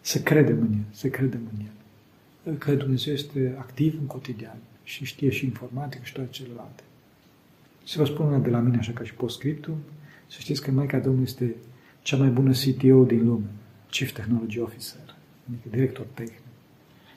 să 0.00 0.20
credem 0.20 0.60
în 0.60 0.72
El, 0.72 0.84
să 0.90 1.08
credem 1.08 1.40
în 1.52 1.60
El 1.64 1.72
că 2.58 2.74
Dumnezeu 2.74 3.12
este 3.12 3.54
activ 3.58 3.96
în 4.00 4.06
cotidian 4.06 4.56
și 4.82 5.04
știe 5.04 5.30
și 5.30 5.44
informatică 5.44 6.02
și 6.04 6.12
toate 6.12 6.30
celelalte. 6.30 6.82
Și 7.84 7.96
vă 7.96 8.04
spun 8.04 8.26
una 8.26 8.38
de 8.38 8.50
la 8.50 8.58
mine, 8.58 8.76
așa 8.76 8.92
ca 8.92 9.04
și 9.04 9.14
postscriptum, 9.14 9.76
să 10.26 10.36
știți 10.38 10.62
că 10.62 10.70
Maica 10.70 10.98
Domnului 10.98 11.28
este 11.28 11.54
cea 12.02 12.16
mai 12.16 12.28
bună 12.28 12.50
CTO 12.50 13.04
din 13.04 13.26
lume, 13.26 13.46
Chief 13.90 14.12
Technology 14.12 14.58
Officer, 14.58 15.16
adică 15.48 15.68
director 15.70 16.06
tehnic. 16.14 16.38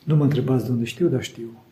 Nu 0.04 0.16
mă 0.16 0.24
întrebați 0.24 0.66
de 0.66 0.72
unde 0.72 0.84
știu, 0.84 1.08
dar 1.08 1.24
știu. 1.24 1.64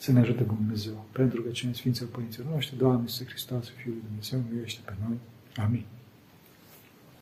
Să 0.00 0.12
ne 0.12 0.20
ajute 0.20 0.42
Dumnezeu, 0.42 1.06
pentru 1.12 1.42
că 1.42 1.50
cine 1.50 1.72
Sfinților 1.72 2.10
Părinților 2.10 2.52
noștri, 2.52 2.76
Doamne 2.76 3.00
Iisuse 3.00 3.24
Hristos, 3.24 3.68
Fiul 3.68 3.94
lui 3.94 4.02
Dumnezeu, 4.06 4.40
miluiește 4.48 4.80
pe 4.84 4.94
noi. 5.06 5.18
Amin. 5.56 5.84